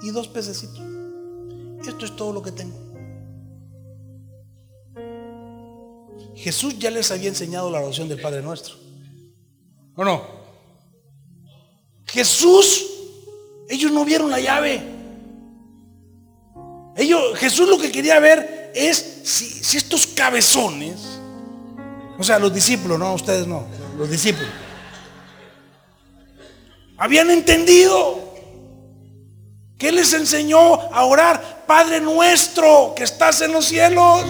y 0.00 0.10
dos 0.12 0.28
pececitos. 0.28 0.80
Esto 1.84 2.04
es 2.04 2.14
todo 2.14 2.32
lo 2.32 2.40
que 2.40 2.52
tengo. 2.52 2.89
Jesús 6.36 6.78
ya 6.78 6.90
les 6.90 7.10
había 7.10 7.28
enseñado 7.28 7.70
la 7.70 7.80
oración 7.80 8.08
del 8.08 8.20
Padre 8.20 8.42
Nuestro. 8.42 8.74
¿O 9.94 10.04
no? 10.04 10.40
Jesús, 12.06 12.86
ellos 13.68 13.92
no 13.92 14.04
vieron 14.04 14.30
la 14.30 14.40
llave. 14.40 14.82
Ellos, 16.96 17.38
Jesús 17.38 17.68
lo 17.68 17.78
que 17.78 17.92
quería 17.92 18.18
ver 18.18 18.72
es 18.74 19.20
si, 19.24 19.48
si 19.48 19.76
estos 19.76 20.06
cabezones, 20.06 21.00
o 22.18 22.22
sea, 22.22 22.38
los 22.38 22.52
discípulos, 22.52 22.98
no, 22.98 23.14
ustedes 23.14 23.46
no, 23.46 23.64
los 23.96 24.10
discípulos, 24.10 24.50
habían 26.96 27.30
entendido 27.30 28.30
que 29.78 29.90
les 29.90 30.12
enseñó 30.12 30.74
a 30.92 31.04
orar, 31.06 31.64
Padre 31.66 32.00
nuestro 32.00 32.92
que 32.94 33.04
estás 33.04 33.40
en 33.40 33.52
los 33.52 33.64
cielos. 33.64 34.22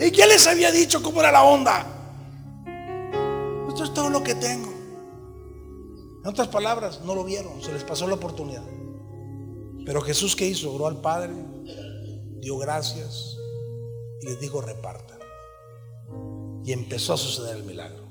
¿Y 0.00 0.10
quién 0.10 0.28
les 0.28 0.46
había 0.46 0.72
dicho 0.72 1.02
cómo 1.02 1.20
era 1.20 1.30
la 1.30 1.44
onda? 1.44 1.86
Esto 3.68 3.84
es 3.84 3.92
todo 3.92 4.08
lo 4.08 4.22
que 4.22 4.34
tengo. 4.34 4.70
En 6.22 6.26
otras 6.26 6.48
palabras, 6.48 7.00
no 7.04 7.14
lo 7.14 7.24
vieron, 7.24 7.62
se 7.62 7.72
les 7.72 7.84
pasó 7.84 8.06
la 8.06 8.14
oportunidad. 8.14 8.64
Pero 9.84 10.00
Jesús 10.00 10.34
que 10.36 10.46
hizo? 10.46 10.72
Oró 10.72 10.86
al 10.86 11.00
Padre, 11.00 11.32
dio 12.40 12.56
gracias 12.58 13.36
y 14.22 14.26
les 14.26 14.40
dijo 14.40 14.60
repartan. 14.60 15.18
Y 16.64 16.72
empezó 16.72 17.14
a 17.14 17.16
suceder 17.16 17.56
el 17.56 17.64
milagro. 17.64 18.08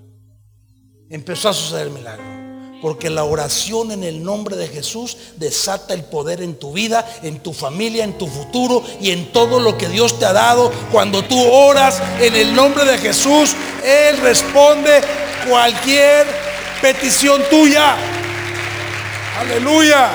Empezó 1.10 1.49
a 1.49 1.54
suceder 1.54 1.88
el 1.88 1.93
milagro. 1.93 2.38
Porque 2.81 3.09
la 3.09 3.23
oración 3.25 3.91
en 3.91 4.03
el 4.03 4.23
nombre 4.23 4.55
de 4.55 4.67
Jesús 4.67 5.17
desata 5.35 5.93
el 5.93 6.03
poder 6.05 6.41
en 6.41 6.55
tu 6.55 6.71
vida, 6.71 7.05
en 7.23 7.39
tu 7.39 7.53
familia, 7.53 8.03
en 8.03 8.17
tu 8.17 8.27
futuro 8.27 8.83
y 9.01 9.11
en 9.11 9.31
todo 9.33 9.59
lo 9.59 9.77
que 9.77 9.89
Dios 9.89 10.17
te 10.17 10.25
ha 10.25 10.33
dado. 10.33 10.71
Cuando 10.91 11.23
tú 11.23 11.39
oras 11.41 12.01
en 12.19 12.35
el 12.35 12.55
nombre 12.55 12.85
de 12.85 12.97
Jesús, 12.97 13.55
Él 13.83 14.17
responde 14.17 15.01
cualquier 15.47 16.25
petición 16.81 17.41
tuya. 17.49 17.97
Aleluya. 19.39 20.09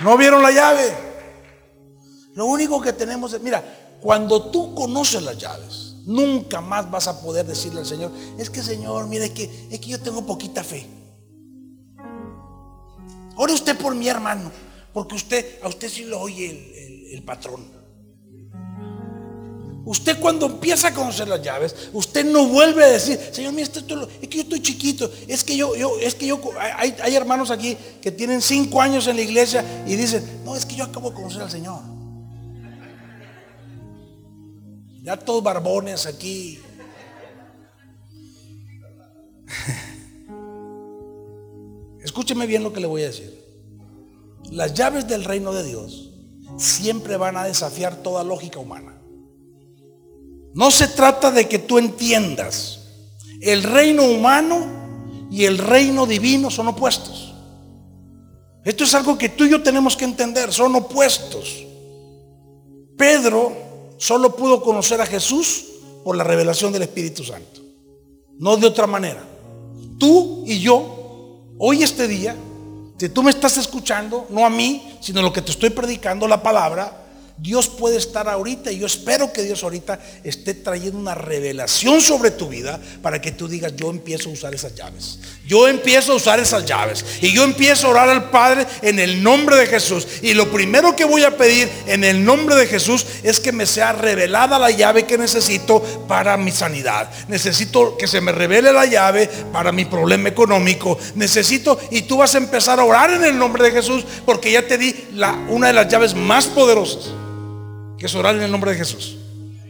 ¿No 0.00 0.16
vieron 0.16 0.42
la 0.42 0.50
llave? 0.50 0.94
Lo 2.34 2.46
único 2.46 2.80
que 2.80 2.92
tenemos 2.92 3.32
es, 3.32 3.40
mira, 3.40 3.62
cuando 4.00 4.50
tú 4.50 4.74
conoces 4.74 5.22
las 5.22 5.36
llaves, 5.36 5.89
Nunca 6.10 6.60
más 6.60 6.90
vas 6.90 7.06
a 7.06 7.20
poder 7.20 7.46
decirle 7.46 7.78
al 7.78 7.86
Señor, 7.86 8.10
es 8.36 8.50
que 8.50 8.64
Señor, 8.64 9.06
mire 9.06 9.32
que, 9.32 9.68
es 9.70 9.78
que 9.78 9.86
yo 9.90 10.00
tengo 10.00 10.26
poquita 10.26 10.64
fe. 10.64 10.84
Ore 13.36 13.52
usted 13.52 13.78
por 13.78 13.94
mi 13.94 14.08
hermano, 14.08 14.50
porque 14.92 15.14
usted, 15.14 15.62
a 15.62 15.68
usted 15.68 15.88
sí 15.88 16.02
lo 16.02 16.20
oye 16.20 17.14
el, 17.14 17.22
patrón. 17.22 17.64
Usted 19.84 20.18
cuando 20.18 20.46
empieza 20.46 20.88
a 20.88 20.94
conocer 20.94 21.28
las 21.28 21.42
llaves, 21.42 21.76
usted 21.92 22.24
no 22.24 22.44
vuelve 22.48 22.82
a 22.82 22.88
decir, 22.88 23.16
Señor, 23.30 23.52
mira, 23.52 23.68
esto, 23.72 23.78
es 24.20 24.28
que 24.28 24.38
yo 24.38 24.42
estoy 24.42 24.62
chiquito, 24.62 25.08
es 25.28 25.44
que 25.44 25.56
yo, 25.56 25.76
yo, 25.76 25.96
es 26.00 26.16
que 26.16 26.26
yo, 26.26 26.40
hay, 26.58 26.96
hay 27.00 27.14
hermanos 27.14 27.52
aquí 27.52 27.76
que 28.02 28.10
tienen 28.10 28.42
cinco 28.42 28.82
años 28.82 29.06
en 29.06 29.14
la 29.14 29.22
iglesia 29.22 29.64
y 29.86 29.94
dicen, 29.94 30.42
no, 30.44 30.56
es 30.56 30.66
que 30.66 30.74
yo 30.74 30.82
acabo 30.82 31.10
de 31.10 31.14
conocer 31.14 31.42
al 31.42 31.50
Señor. 31.52 31.99
Ya 35.02 35.16
todos 35.16 35.42
barbones 35.42 36.06
aquí. 36.06 36.60
Escúcheme 42.02 42.46
bien 42.46 42.62
lo 42.62 42.72
que 42.72 42.80
le 42.80 42.86
voy 42.86 43.02
a 43.02 43.06
decir. 43.06 43.38
Las 44.50 44.74
llaves 44.74 45.06
del 45.08 45.24
reino 45.24 45.52
de 45.52 45.64
Dios 45.64 46.10
siempre 46.56 47.16
van 47.16 47.36
a 47.36 47.44
desafiar 47.44 48.02
toda 48.02 48.24
lógica 48.24 48.58
humana. 48.58 49.00
No 50.54 50.70
se 50.70 50.88
trata 50.88 51.30
de 51.30 51.48
que 51.48 51.58
tú 51.58 51.78
entiendas. 51.78 52.80
El 53.40 53.62
reino 53.62 54.04
humano 54.04 55.28
y 55.30 55.44
el 55.44 55.58
reino 55.58 56.06
divino 56.06 56.50
son 56.50 56.68
opuestos. 56.68 57.34
Esto 58.64 58.84
es 58.84 58.92
algo 58.94 59.16
que 59.16 59.30
tú 59.30 59.44
y 59.44 59.50
yo 59.50 59.62
tenemos 59.62 59.96
que 59.96 60.04
entender, 60.04 60.52
son 60.52 60.74
opuestos. 60.74 61.64
Pedro 62.98 63.56
solo 64.00 64.34
pudo 64.34 64.62
conocer 64.62 65.00
a 65.00 65.06
Jesús 65.06 65.66
por 66.02 66.16
la 66.16 66.24
revelación 66.24 66.72
del 66.72 66.82
Espíritu 66.82 67.22
Santo. 67.22 67.60
No 68.38 68.56
de 68.56 68.66
otra 68.66 68.86
manera. 68.86 69.22
Tú 69.98 70.42
y 70.46 70.58
yo, 70.60 71.44
hoy 71.58 71.82
este 71.82 72.08
día, 72.08 72.34
si 72.98 73.10
tú 73.10 73.22
me 73.22 73.30
estás 73.30 73.58
escuchando, 73.58 74.26
no 74.30 74.46
a 74.46 74.50
mí, 74.50 74.96
sino 75.02 75.20
lo 75.20 75.32
que 75.32 75.42
te 75.42 75.50
estoy 75.50 75.68
predicando, 75.68 76.26
la 76.26 76.42
palabra, 76.42 77.00
Dios 77.36 77.68
puede 77.68 77.98
estar 77.98 78.26
ahorita 78.26 78.72
y 78.72 78.78
yo 78.78 78.86
espero 78.86 79.32
que 79.32 79.42
Dios 79.42 79.62
ahorita 79.62 79.98
esté 80.24 80.54
trayendo 80.54 80.98
una 80.98 81.14
revelación 81.14 82.00
sobre 82.00 82.30
tu 82.30 82.48
vida 82.48 82.80
para 83.02 83.20
que 83.20 83.32
tú 83.32 83.48
digas, 83.48 83.76
yo 83.76 83.90
empiezo 83.90 84.30
a 84.30 84.32
usar 84.32 84.54
esas 84.54 84.74
llaves. 84.74 85.18
Yo 85.50 85.66
empiezo 85.66 86.12
a 86.12 86.14
usar 86.14 86.38
esas 86.38 86.64
llaves 86.64 87.04
y 87.20 87.32
yo 87.32 87.42
empiezo 87.42 87.88
a 87.88 87.90
orar 87.90 88.08
al 88.08 88.30
Padre 88.30 88.68
en 88.82 89.00
el 89.00 89.20
nombre 89.20 89.56
de 89.56 89.66
Jesús. 89.66 90.06
Y 90.22 90.32
lo 90.32 90.48
primero 90.48 90.94
que 90.94 91.04
voy 91.04 91.24
a 91.24 91.36
pedir 91.36 91.68
en 91.88 92.04
el 92.04 92.24
nombre 92.24 92.54
de 92.54 92.68
Jesús 92.68 93.04
es 93.24 93.40
que 93.40 93.50
me 93.50 93.66
sea 93.66 93.90
revelada 93.90 94.60
la 94.60 94.70
llave 94.70 95.06
que 95.06 95.18
necesito 95.18 95.82
para 96.06 96.36
mi 96.36 96.52
sanidad. 96.52 97.10
Necesito 97.26 97.96
que 97.96 98.06
se 98.06 98.20
me 98.20 98.30
revele 98.30 98.72
la 98.72 98.86
llave 98.86 99.28
para 99.52 99.72
mi 99.72 99.86
problema 99.86 100.28
económico. 100.28 100.96
Necesito 101.16 101.80
y 101.90 102.02
tú 102.02 102.18
vas 102.18 102.36
a 102.36 102.38
empezar 102.38 102.78
a 102.78 102.84
orar 102.84 103.10
en 103.10 103.24
el 103.24 103.36
nombre 103.36 103.64
de 103.64 103.72
Jesús 103.72 104.04
porque 104.24 104.52
ya 104.52 104.62
te 104.62 104.78
di 104.78 104.94
una 105.48 105.66
de 105.66 105.72
las 105.72 105.88
llaves 105.88 106.14
más 106.14 106.46
poderosas 106.46 107.10
que 107.98 108.06
es 108.06 108.14
orar 108.14 108.36
en 108.36 108.42
el 108.42 108.52
nombre 108.52 108.70
de 108.70 108.76
Jesús. 108.76 109.19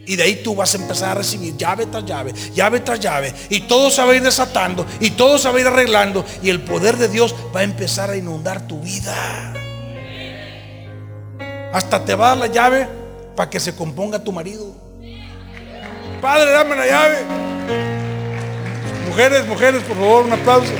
Y 0.05 0.15
de 0.15 0.23
ahí 0.23 0.41
tú 0.43 0.55
vas 0.55 0.73
a 0.73 0.77
empezar 0.77 1.09
a 1.11 1.15
recibir 1.15 1.55
llave 1.55 1.85
tras 1.85 2.05
llave, 2.05 2.33
llave 2.53 2.79
tras 2.79 2.99
llave. 2.99 3.33
Y 3.49 3.61
todo 3.61 3.91
se 3.91 4.03
va 4.03 4.11
a 4.11 4.15
ir 4.15 4.23
desatando 4.23 4.85
y 4.99 5.11
todo 5.11 5.37
se 5.37 5.49
va 5.49 5.57
a 5.57 5.61
ir 5.61 5.67
arreglando. 5.67 6.25
Y 6.41 6.49
el 6.49 6.61
poder 6.61 6.97
de 6.97 7.07
Dios 7.07 7.35
va 7.55 7.61
a 7.61 7.63
empezar 7.63 8.09
a 8.09 8.15
inundar 8.15 8.67
tu 8.67 8.79
vida. 8.81 9.53
Hasta 11.71 12.03
te 12.03 12.15
va 12.15 12.27
a 12.27 12.29
dar 12.29 12.37
la 12.37 12.47
llave 12.47 12.87
para 13.35 13.49
que 13.49 13.59
se 13.59 13.75
componga 13.75 14.19
tu 14.19 14.31
marido. 14.31 14.73
Padre, 16.21 16.51
dame 16.51 16.75
la 16.75 16.85
llave. 16.85 17.17
Mujeres, 19.07 19.47
mujeres, 19.47 19.83
por 19.83 19.97
favor, 19.97 20.25
un 20.25 20.33
aplauso. 20.33 20.73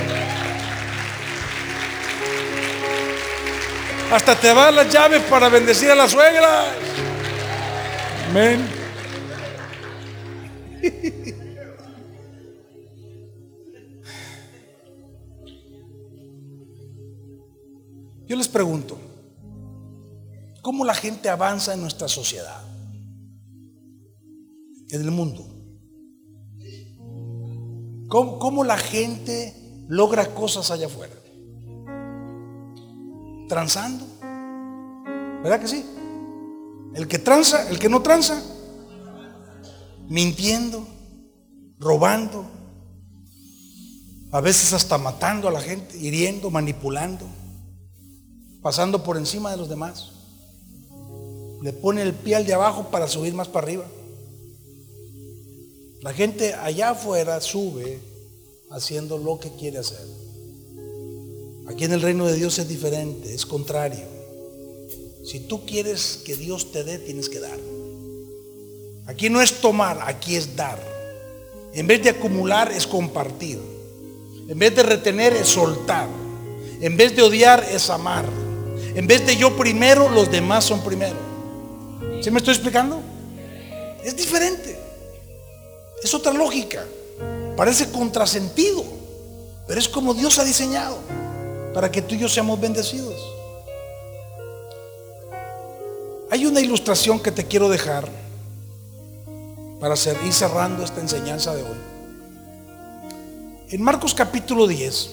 Hasta 4.12 4.34
te 4.34 4.52
va 4.52 4.62
a 4.62 4.64
dar 4.66 4.74
las 4.74 4.88
llaves 4.92 5.22
para 5.22 5.48
bendecir 5.48 5.90
a 5.90 5.94
la 5.94 6.08
suegra. 6.08 6.66
Amén. 8.28 8.81
Yo 18.26 18.36
les 18.36 18.48
pregunto, 18.48 18.98
¿cómo 20.62 20.84
la 20.84 20.94
gente 20.94 21.28
avanza 21.28 21.74
en 21.74 21.82
nuestra 21.82 22.08
sociedad? 22.08 22.62
En 24.90 25.02
el 25.02 25.10
mundo. 25.10 25.46
¿Cómo, 28.08 28.38
cómo 28.38 28.64
la 28.64 28.76
gente 28.76 29.54
logra 29.88 30.34
cosas 30.34 30.70
allá 30.70 30.86
afuera? 30.86 31.14
Transando. 33.48 34.06
¿Verdad 35.42 35.60
que 35.60 35.68
sí? 35.68 35.84
El 36.94 37.08
que 37.08 37.18
tranza, 37.18 37.70
el 37.70 37.78
que 37.78 37.88
no 37.88 38.02
tranza, 38.02 38.42
mintiendo, 40.12 40.86
robando. 41.78 42.44
A 44.30 44.40
veces 44.42 44.74
hasta 44.74 44.98
matando 44.98 45.48
a 45.48 45.50
la 45.50 45.60
gente, 45.62 45.96
hiriendo, 45.96 46.50
manipulando, 46.50 47.26
pasando 48.60 49.02
por 49.02 49.16
encima 49.16 49.50
de 49.50 49.56
los 49.56 49.70
demás. 49.70 50.12
Le 51.62 51.72
pone 51.72 52.02
el 52.02 52.12
pie 52.12 52.36
al 52.36 52.46
de 52.46 52.52
abajo 52.52 52.90
para 52.90 53.08
subir 53.08 53.32
más 53.32 53.48
para 53.48 53.66
arriba. 53.66 53.86
La 56.02 56.12
gente 56.12 56.54
allá 56.54 56.90
afuera 56.90 57.40
sube 57.40 57.98
haciendo 58.70 59.16
lo 59.16 59.38
que 59.38 59.50
quiere 59.52 59.78
hacer. 59.78 60.06
Aquí 61.68 61.84
en 61.84 61.92
el 61.92 62.02
reino 62.02 62.26
de 62.26 62.34
Dios 62.34 62.58
es 62.58 62.68
diferente, 62.68 63.34
es 63.34 63.46
contrario. 63.46 64.04
Si 65.24 65.40
tú 65.40 65.64
quieres 65.64 66.20
que 66.24 66.36
Dios 66.36 66.70
te 66.70 66.84
dé, 66.84 66.98
tienes 66.98 67.30
que 67.30 67.40
dar. 67.40 67.58
Aquí 69.06 69.28
no 69.28 69.40
es 69.40 69.60
tomar, 69.60 69.98
aquí 70.06 70.36
es 70.36 70.54
dar. 70.54 70.78
En 71.74 71.86
vez 71.86 72.02
de 72.02 72.10
acumular 72.10 72.70
es 72.70 72.86
compartir. 72.86 73.58
En 74.48 74.58
vez 74.58 74.74
de 74.74 74.82
retener 74.82 75.32
es 75.32 75.48
soltar. 75.48 76.06
En 76.80 76.96
vez 76.96 77.16
de 77.16 77.22
odiar 77.22 77.64
es 77.64 77.90
amar. 77.90 78.24
En 78.94 79.06
vez 79.06 79.26
de 79.26 79.36
yo 79.36 79.56
primero, 79.56 80.08
los 80.08 80.30
demás 80.30 80.64
son 80.64 80.82
primero. 80.82 81.16
¿Sí 82.20 82.30
me 82.30 82.38
estoy 82.38 82.54
explicando? 82.54 83.00
Es 84.04 84.16
diferente. 84.16 84.78
Es 86.02 86.12
otra 86.14 86.32
lógica. 86.32 86.84
Parece 87.56 87.90
contrasentido. 87.90 88.84
Pero 89.66 89.80
es 89.80 89.88
como 89.88 90.14
Dios 90.14 90.38
ha 90.38 90.44
diseñado 90.44 90.98
para 91.72 91.90
que 91.90 92.02
tú 92.02 92.14
y 92.14 92.18
yo 92.18 92.28
seamos 92.28 92.60
bendecidos. 92.60 93.14
Hay 96.30 96.46
una 96.46 96.60
ilustración 96.60 97.20
que 97.20 97.32
te 97.32 97.46
quiero 97.46 97.68
dejar 97.68 98.08
para 99.82 99.96
ir 100.24 100.32
cerrando 100.32 100.84
esta 100.84 101.00
enseñanza 101.00 101.56
de 101.56 101.62
hoy. 101.64 101.76
En 103.68 103.82
Marcos 103.82 104.14
capítulo 104.14 104.68
10 104.68 105.10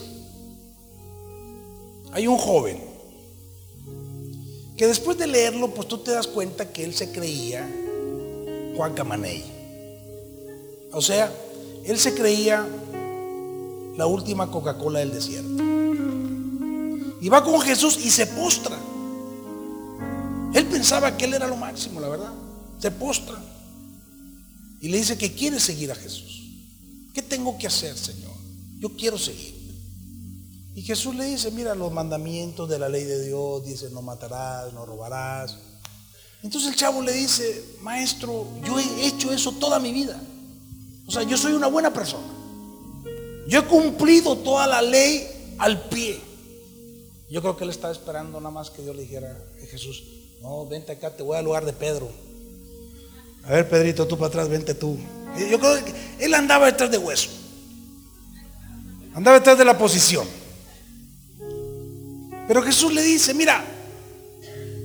hay 2.11 2.27
un 2.27 2.37
joven 2.37 2.79
que 4.77 4.85
después 4.85 5.17
de 5.17 5.25
leerlo, 5.25 5.73
pues 5.73 5.87
tú 5.87 5.97
te 5.97 6.11
das 6.11 6.27
cuenta 6.27 6.71
que 6.71 6.83
él 6.83 6.93
se 6.93 7.11
creía 7.11 7.67
Juan 8.77 8.93
Camaney. 8.93 9.43
O 10.93 11.01
sea, 11.01 11.33
él 11.83 11.97
se 11.97 12.13
creía 12.13 12.63
la 13.97 14.05
última 14.05 14.51
Coca-Cola 14.51 14.99
del 14.99 15.13
desierto. 15.13 15.63
Y 17.19 17.27
va 17.27 17.43
con 17.43 17.59
Jesús 17.61 17.97
y 18.05 18.11
se 18.11 18.27
postra. 18.27 18.77
Él 20.53 20.65
pensaba 20.67 21.17
que 21.17 21.25
él 21.25 21.33
era 21.33 21.47
lo 21.47 21.55
máximo, 21.55 21.99
la 21.99 22.07
verdad. 22.07 22.33
Se 22.77 22.91
postra. 22.91 23.35
Y 24.81 24.89
le 24.89 24.97
dice 24.97 25.17
que 25.17 25.33
quiere 25.33 25.59
seguir 25.59 25.91
a 25.91 25.95
Jesús. 25.95 26.43
¿Qué 27.13 27.21
tengo 27.21 27.57
que 27.57 27.67
hacer, 27.67 27.97
Señor? 27.97 28.33
Yo 28.79 28.89
quiero 28.95 29.17
seguir. 29.17 29.59
Y 30.75 30.81
Jesús 30.81 31.13
le 31.15 31.25
dice, 31.25 31.51
mira 31.51 31.75
los 31.75 31.91
mandamientos 31.91 32.69
de 32.69 32.79
la 32.79 32.87
ley 32.87 33.03
de 33.03 33.25
Dios, 33.25 33.65
dice, 33.65 33.89
no 33.89 34.01
matarás, 34.01 34.71
no 34.73 34.85
robarás. 34.85 35.57
Entonces 36.41 36.71
el 36.71 36.77
chavo 36.77 37.01
le 37.01 37.11
dice, 37.11 37.75
maestro, 37.81 38.47
yo 38.65 38.79
he 38.79 39.07
hecho 39.07 39.33
eso 39.33 39.51
toda 39.53 39.79
mi 39.79 39.91
vida. 39.91 40.21
O 41.05 41.11
sea, 41.11 41.23
yo 41.23 41.37
soy 41.37 41.53
una 41.53 41.67
buena 41.67 41.91
persona. 41.91 42.27
Yo 43.47 43.59
he 43.59 43.65
cumplido 43.65 44.37
toda 44.37 44.67
la 44.67 44.81
ley 44.81 45.27
al 45.57 45.89
pie. 45.89 46.21
Yo 47.29 47.41
creo 47.41 47.57
que 47.57 47.63
él 47.63 47.71
estaba 47.71 47.91
esperando 47.91 48.39
nada 48.39 48.51
más 48.51 48.69
que 48.69 48.81
Dios 48.81 48.95
le 48.95 49.01
dijera 49.01 49.37
Jesús, 49.69 50.03
no, 50.41 50.65
vente 50.65 50.93
acá, 50.93 51.15
te 51.15 51.23
voy 51.23 51.37
al 51.37 51.45
lugar 51.45 51.65
de 51.65 51.73
Pedro. 51.73 52.09
A 53.45 53.51
ver, 53.51 53.69
Pedrito, 53.69 54.07
tú 54.07 54.17
para 54.17 54.27
atrás, 54.27 54.49
vente 54.49 54.73
tú. 54.73 54.97
Yo 55.37 55.59
creo 55.59 55.83
que 55.83 55.93
él 56.19 56.33
andaba 56.33 56.65
detrás 56.65 56.91
de 56.91 56.97
hueso. 56.97 57.29
Andaba 59.13 59.39
detrás 59.39 59.57
de 59.57 59.65
la 59.65 59.77
posición. 59.77 60.27
Pero 62.47 62.61
Jesús 62.63 62.93
le 62.93 63.03
dice, 63.03 63.33
mira, 63.33 63.63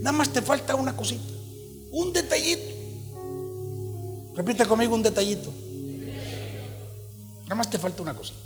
nada 0.00 0.12
más 0.12 0.30
te 0.30 0.42
falta 0.42 0.74
una 0.74 0.94
cosita, 0.94 1.32
un 1.92 2.12
detallito. 2.12 2.74
Repite 4.36 4.66
conmigo 4.66 4.94
un 4.94 5.02
detallito. 5.02 5.52
Nada 7.44 7.54
más 7.54 7.70
te 7.70 7.78
falta 7.78 8.02
una 8.02 8.14
cosita. 8.14 8.38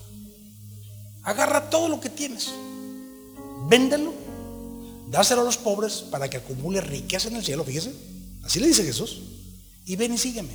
Agarra 1.22 1.68
todo 1.68 1.88
lo 1.88 2.00
que 2.00 2.10
tienes, 2.10 2.50
véndelo, 3.68 4.14
dáselo 5.10 5.42
a 5.42 5.44
los 5.44 5.58
pobres 5.58 6.04
para 6.10 6.28
que 6.30 6.38
acumule 6.38 6.80
riqueza 6.80 7.28
en 7.28 7.36
el 7.36 7.44
cielo, 7.44 7.64
fíjese. 7.64 7.92
Así 8.44 8.60
le 8.60 8.68
dice 8.68 8.84
Jesús 8.84 9.37
y 9.88 9.96
ven 9.96 10.12
y 10.12 10.18
sígueme. 10.18 10.54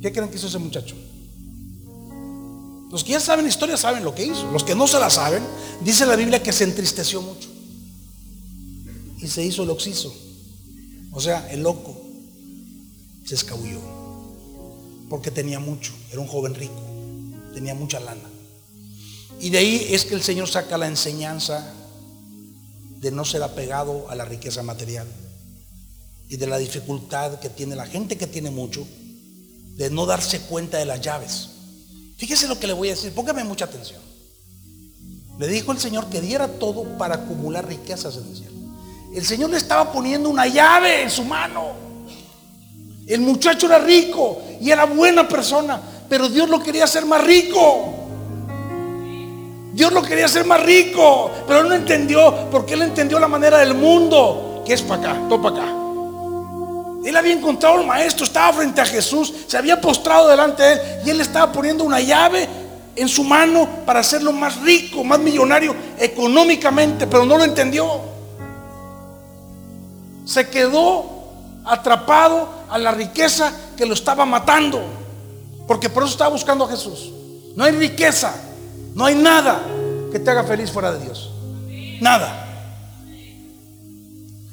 ¿Qué 0.00 0.12
creen 0.12 0.30
que 0.30 0.36
hizo 0.36 0.46
ese 0.46 0.58
muchacho? 0.58 0.94
Los 2.90 3.02
que 3.02 3.12
ya 3.12 3.20
saben 3.20 3.48
historia 3.48 3.76
saben 3.76 4.04
lo 4.04 4.14
que 4.14 4.24
hizo. 4.24 4.48
Los 4.52 4.62
que 4.62 4.76
no 4.76 4.86
se 4.86 5.00
la 5.00 5.10
saben, 5.10 5.42
dice 5.82 6.06
la 6.06 6.14
Biblia 6.14 6.40
que 6.40 6.52
se 6.52 6.62
entristeció 6.62 7.20
mucho. 7.20 7.48
Y 9.18 9.26
se 9.26 9.44
hizo 9.44 9.64
el 9.64 9.70
oxiso. 9.70 10.14
O 11.10 11.20
sea, 11.20 11.50
el 11.50 11.64
loco 11.64 12.00
se 13.26 13.34
escabulló. 13.34 13.80
Porque 15.10 15.32
tenía 15.32 15.58
mucho. 15.58 15.92
Era 16.12 16.20
un 16.20 16.28
joven 16.28 16.54
rico. 16.54 16.80
Tenía 17.54 17.74
mucha 17.74 17.98
lana. 17.98 18.30
Y 19.40 19.50
de 19.50 19.58
ahí 19.58 19.88
es 19.90 20.04
que 20.04 20.14
el 20.14 20.22
Señor 20.22 20.48
saca 20.48 20.78
la 20.78 20.86
enseñanza 20.86 21.74
de 23.00 23.10
no 23.10 23.24
ser 23.24 23.42
apegado 23.42 24.08
a 24.08 24.14
la 24.14 24.24
riqueza 24.24 24.62
material 24.62 25.08
y 26.28 26.36
de 26.36 26.46
la 26.46 26.58
dificultad 26.58 27.38
que 27.40 27.48
tiene 27.48 27.74
la 27.74 27.86
gente 27.86 28.16
que 28.16 28.26
tiene 28.26 28.50
mucho 28.50 28.86
de 29.76 29.90
no 29.90 30.06
darse 30.06 30.40
cuenta 30.40 30.78
de 30.78 30.84
las 30.84 31.00
llaves. 31.00 31.50
Fíjese 32.16 32.48
lo 32.48 32.58
que 32.58 32.66
le 32.66 32.72
voy 32.72 32.88
a 32.88 32.92
decir, 32.92 33.12
póngame 33.12 33.44
mucha 33.44 33.64
atención. 33.64 34.00
Le 35.38 35.46
dijo 35.46 35.70
el 35.70 35.78
Señor 35.78 36.06
que 36.10 36.20
diera 36.20 36.48
todo 36.48 36.98
para 36.98 37.14
acumular 37.14 37.66
riquezas 37.66 38.16
en 38.16 38.28
el 38.28 38.36
cielo. 38.36 38.56
El 39.14 39.24
Señor 39.24 39.50
le 39.50 39.56
estaba 39.56 39.92
poniendo 39.92 40.28
una 40.28 40.46
llave 40.46 41.02
en 41.02 41.10
su 41.10 41.24
mano. 41.24 41.72
El 43.06 43.20
muchacho 43.20 43.66
era 43.66 43.78
rico 43.78 44.42
y 44.60 44.70
era 44.70 44.84
buena 44.84 45.28
persona, 45.28 45.80
pero 46.08 46.28
Dios 46.28 46.48
lo 46.48 46.60
quería 46.60 46.84
hacer 46.84 47.06
más 47.06 47.24
rico. 47.24 47.94
Dios 49.72 49.92
lo 49.92 50.02
quería 50.02 50.26
hacer 50.26 50.44
más 50.44 50.60
rico, 50.62 51.30
pero 51.46 51.60
él 51.60 51.68
no 51.68 51.74
entendió, 51.76 52.50
porque 52.50 52.74
él 52.74 52.82
entendió 52.82 53.20
la 53.20 53.28
manera 53.28 53.58
del 53.58 53.74
mundo, 53.74 54.64
que 54.66 54.74
es 54.74 54.82
para 54.82 55.12
acá, 55.12 55.28
todo 55.28 55.40
para 55.40 55.56
acá. 55.56 55.87
Él 57.04 57.16
había 57.16 57.32
encontrado 57.32 57.78
al 57.78 57.86
maestro, 57.86 58.24
estaba 58.24 58.52
frente 58.52 58.80
a 58.80 58.86
Jesús, 58.86 59.32
se 59.46 59.56
había 59.56 59.80
postrado 59.80 60.28
delante 60.28 60.62
de 60.62 60.72
él 60.72 60.80
y 61.06 61.10
él 61.10 61.20
estaba 61.20 61.52
poniendo 61.52 61.84
una 61.84 62.00
llave 62.00 62.48
en 62.96 63.08
su 63.08 63.22
mano 63.22 63.68
para 63.86 64.00
hacerlo 64.00 64.32
más 64.32 64.60
rico, 64.62 65.04
más 65.04 65.20
millonario 65.20 65.74
económicamente, 65.98 67.06
pero 67.06 67.24
no 67.24 67.38
lo 67.38 67.44
entendió. 67.44 68.00
Se 70.24 70.48
quedó 70.48 71.06
atrapado 71.64 72.48
a 72.68 72.78
la 72.78 72.90
riqueza 72.90 73.52
que 73.76 73.86
lo 73.86 73.94
estaba 73.94 74.26
matando, 74.26 74.82
porque 75.68 75.88
por 75.88 76.02
eso 76.02 76.12
estaba 76.12 76.30
buscando 76.30 76.64
a 76.64 76.68
Jesús. 76.68 77.12
No 77.54 77.64
hay 77.64 77.72
riqueza, 77.72 78.34
no 78.94 79.04
hay 79.04 79.14
nada 79.14 79.60
que 80.10 80.18
te 80.18 80.30
haga 80.30 80.42
feliz 80.44 80.70
fuera 80.72 80.92
de 80.92 81.04
Dios. 81.04 81.30
Nada. 82.00 82.47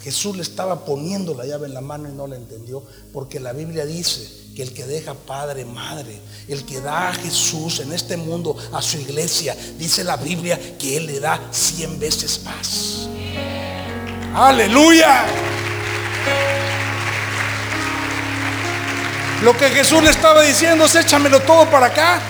Jesús 0.06 0.36
le 0.36 0.44
estaba 0.44 0.86
poniendo 0.86 1.34
la 1.34 1.48
llave 1.48 1.66
en 1.66 1.74
la 1.74 1.82
mano 1.82 2.08
y 2.08 2.12
no 2.12 2.28
la 2.28 2.36
entendió, 2.36 2.84
porque 3.12 3.40
la 3.40 3.54
Biblia 3.54 3.88
dice 3.88 4.22
que 4.56 4.62
el 4.62 4.72
que 4.72 4.86
deja 4.86 5.16
padre, 5.16 5.66
madre, 5.66 6.22
el 6.48 6.64
que 6.64 6.80
da 6.80 7.10
a 7.10 7.14
Jesús 7.16 7.80
en 7.80 7.92
este 7.92 8.16
mundo, 8.16 8.56
a 8.72 8.84
su 8.84 9.00
iglesia, 9.00 9.58
dice 9.80 10.04
la 10.04 10.16
Biblia 10.16 10.60
que 10.78 10.98
Él 10.98 11.08
le 11.08 11.20
da 11.20 11.42
cien 11.50 12.00
veces 12.00 12.40
más. 12.44 13.08
Aleluya. 14.36 15.26
Lo 19.42 19.58
que 19.58 19.72
Jesús 19.72 20.04
le 20.04 20.12
estaba 20.12 20.44
diciendo 20.44 20.86
es 20.86 20.94
échamelo 20.94 21.40
todo 21.40 21.68
para 21.72 21.88
acá, 21.88 22.22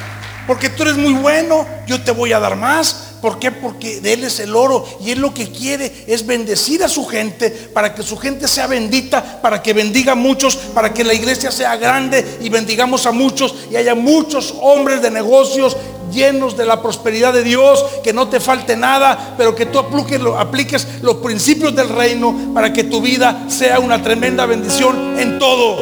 porque 0.47 0.69
tú 0.69 0.83
eres 0.83 0.95
muy 0.95 1.11
bueno, 1.11 1.67
yo 1.85 2.01
te 2.01 2.11
voy 2.11 2.31
a 2.31 2.39
dar 2.39 2.55
más. 2.55 3.04
¿Por 3.25 3.39
qué? 3.39 3.49
Porque 3.51 4.01
de 4.01 4.13
Él 4.13 4.23
es 4.23 4.39
el 4.39 4.55
oro 4.55 4.85
y 5.03 5.09
Él 5.09 5.19
lo 5.19 5.33
que 5.33 5.49
quiere 5.49 5.91
es 6.05 6.27
bendecir 6.27 6.83
a 6.83 6.87
su 6.87 7.07
gente 7.07 7.49
para 7.49 7.95
que 7.95 8.03
su 8.03 8.17
gente 8.17 8.47
sea 8.47 8.67
bendita, 8.67 9.41
para 9.41 9.63
que 9.63 9.73
bendiga 9.73 10.11
a 10.11 10.15
muchos, 10.15 10.55
para 10.55 10.93
que 10.93 11.03
la 11.03 11.15
iglesia 11.15 11.49
sea 11.49 11.75
grande 11.75 12.37
y 12.39 12.49
bendigamos 12.49 13.07
a 13.07 13.11
muchos 13.11 13.55
y 13.71 13.77
haya 13.77 13.95
muchos 13.95 14.53
hombres 14.61 15.01
de 15.01 15.09
negocios 15.09 15.75
llenos 16.13 16.55
de 16.55 16.67
la 16.67 16.83
prosperidad 16.83 17.33
de 17.33 17.41
Dios, 17.41 17.83
que 18.03 18.13
no 18.13 18.27
te 18.27 18.39
falte 18.39 18.77
nada, 18.77 19.33
pero 19.35 19.55
que 19.55 19.65
tú 19.65 19.79
apliques, 19.79 20.87
los 21.01 21.15
principios 21.15 21.75
del 21.75 21.89
reino 21.89 22.53
para 22.53 22.71
que 22.71 22.83
tu 22.83 23.01
vida 23.01 23.45
sea 23.47 23.79
una 23.79 24.03
tremenda 24.03 24.45
bendición 24.45 25.19
en 25.19 25.39
todo. 25.39 25.77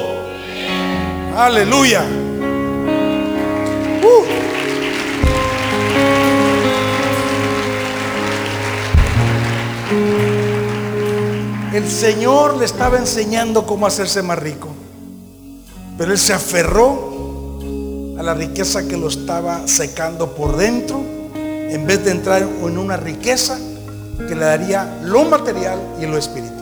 Aleluya. 1.35 2.05
Uh. 4.01 4.62
El 11.74 11.89
Señor 11.89 12.57
le 12.57 12.65
estaba 12.65 12.99
enseñando 12.99 13.65
cómo 13.65 13.88
hacerse 13.88 14.21
más 14.21 14.38
rico. 14.38 14.69
Pero 15.97 16.11
él 16.11 16.19
se 16.19 16.32
aferró 16.32 17.59
a 18.15 18.21
la 18.21 18.36
riqueza 18.36 18.88
que 18.88 18.95
lo 18.95 19.07
estaba 19.07 19.67
secando 19.67 20.36
por 20.36 20.55
dentro, 20.55 21.01
en 21.34 21.88
vez 21.88 22.05
de 22.05 22.11
entrar 22.11 22.43
en 22.43 22.78
una 22.78 22.95
riqueza 22.95 23.57
que 24.28 24.36
le 24.36 24.45
daría 24.45 24.99
lo 25.01 25.24
material 25.26 25.80
y 25.99 26.05
lo 26.05 26.15
espiritual. 26.15 26.61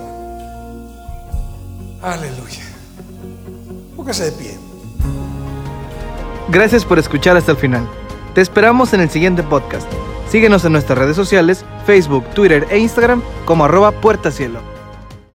Aleluya. 2.01 2.63
Póngase 3.97 4.25
de 4.25 4.31
pie. 4.31 4.57
Gracias 6.47 6.85
por 6.85 6.99
escuchar 6.99 7.35
hasta 7.35 7.51
el 7.51 7.57
final. 7.57 7.85
Te 8.33 8.39
esperamos 8.39 8.93
en 8.93 9.01
el 9.01 9.09
siguiente 9.09 9.43
podcast. 9.43 9.91
Síguenos 10.29 10.63
en 10.63 10.71
nuestras 10.71 10.97
redes 10.97 11.17
sociales, 11.17 11.65
Facebook, 11.85 12.23
Twitter 12.33 12.65
e 12.69 12.79
Instagram 12.79 13.21
como 13.43 13.65
arroba 13.65 13.91
Puerta 13.91 14.31
Cielo. 14.31 14.70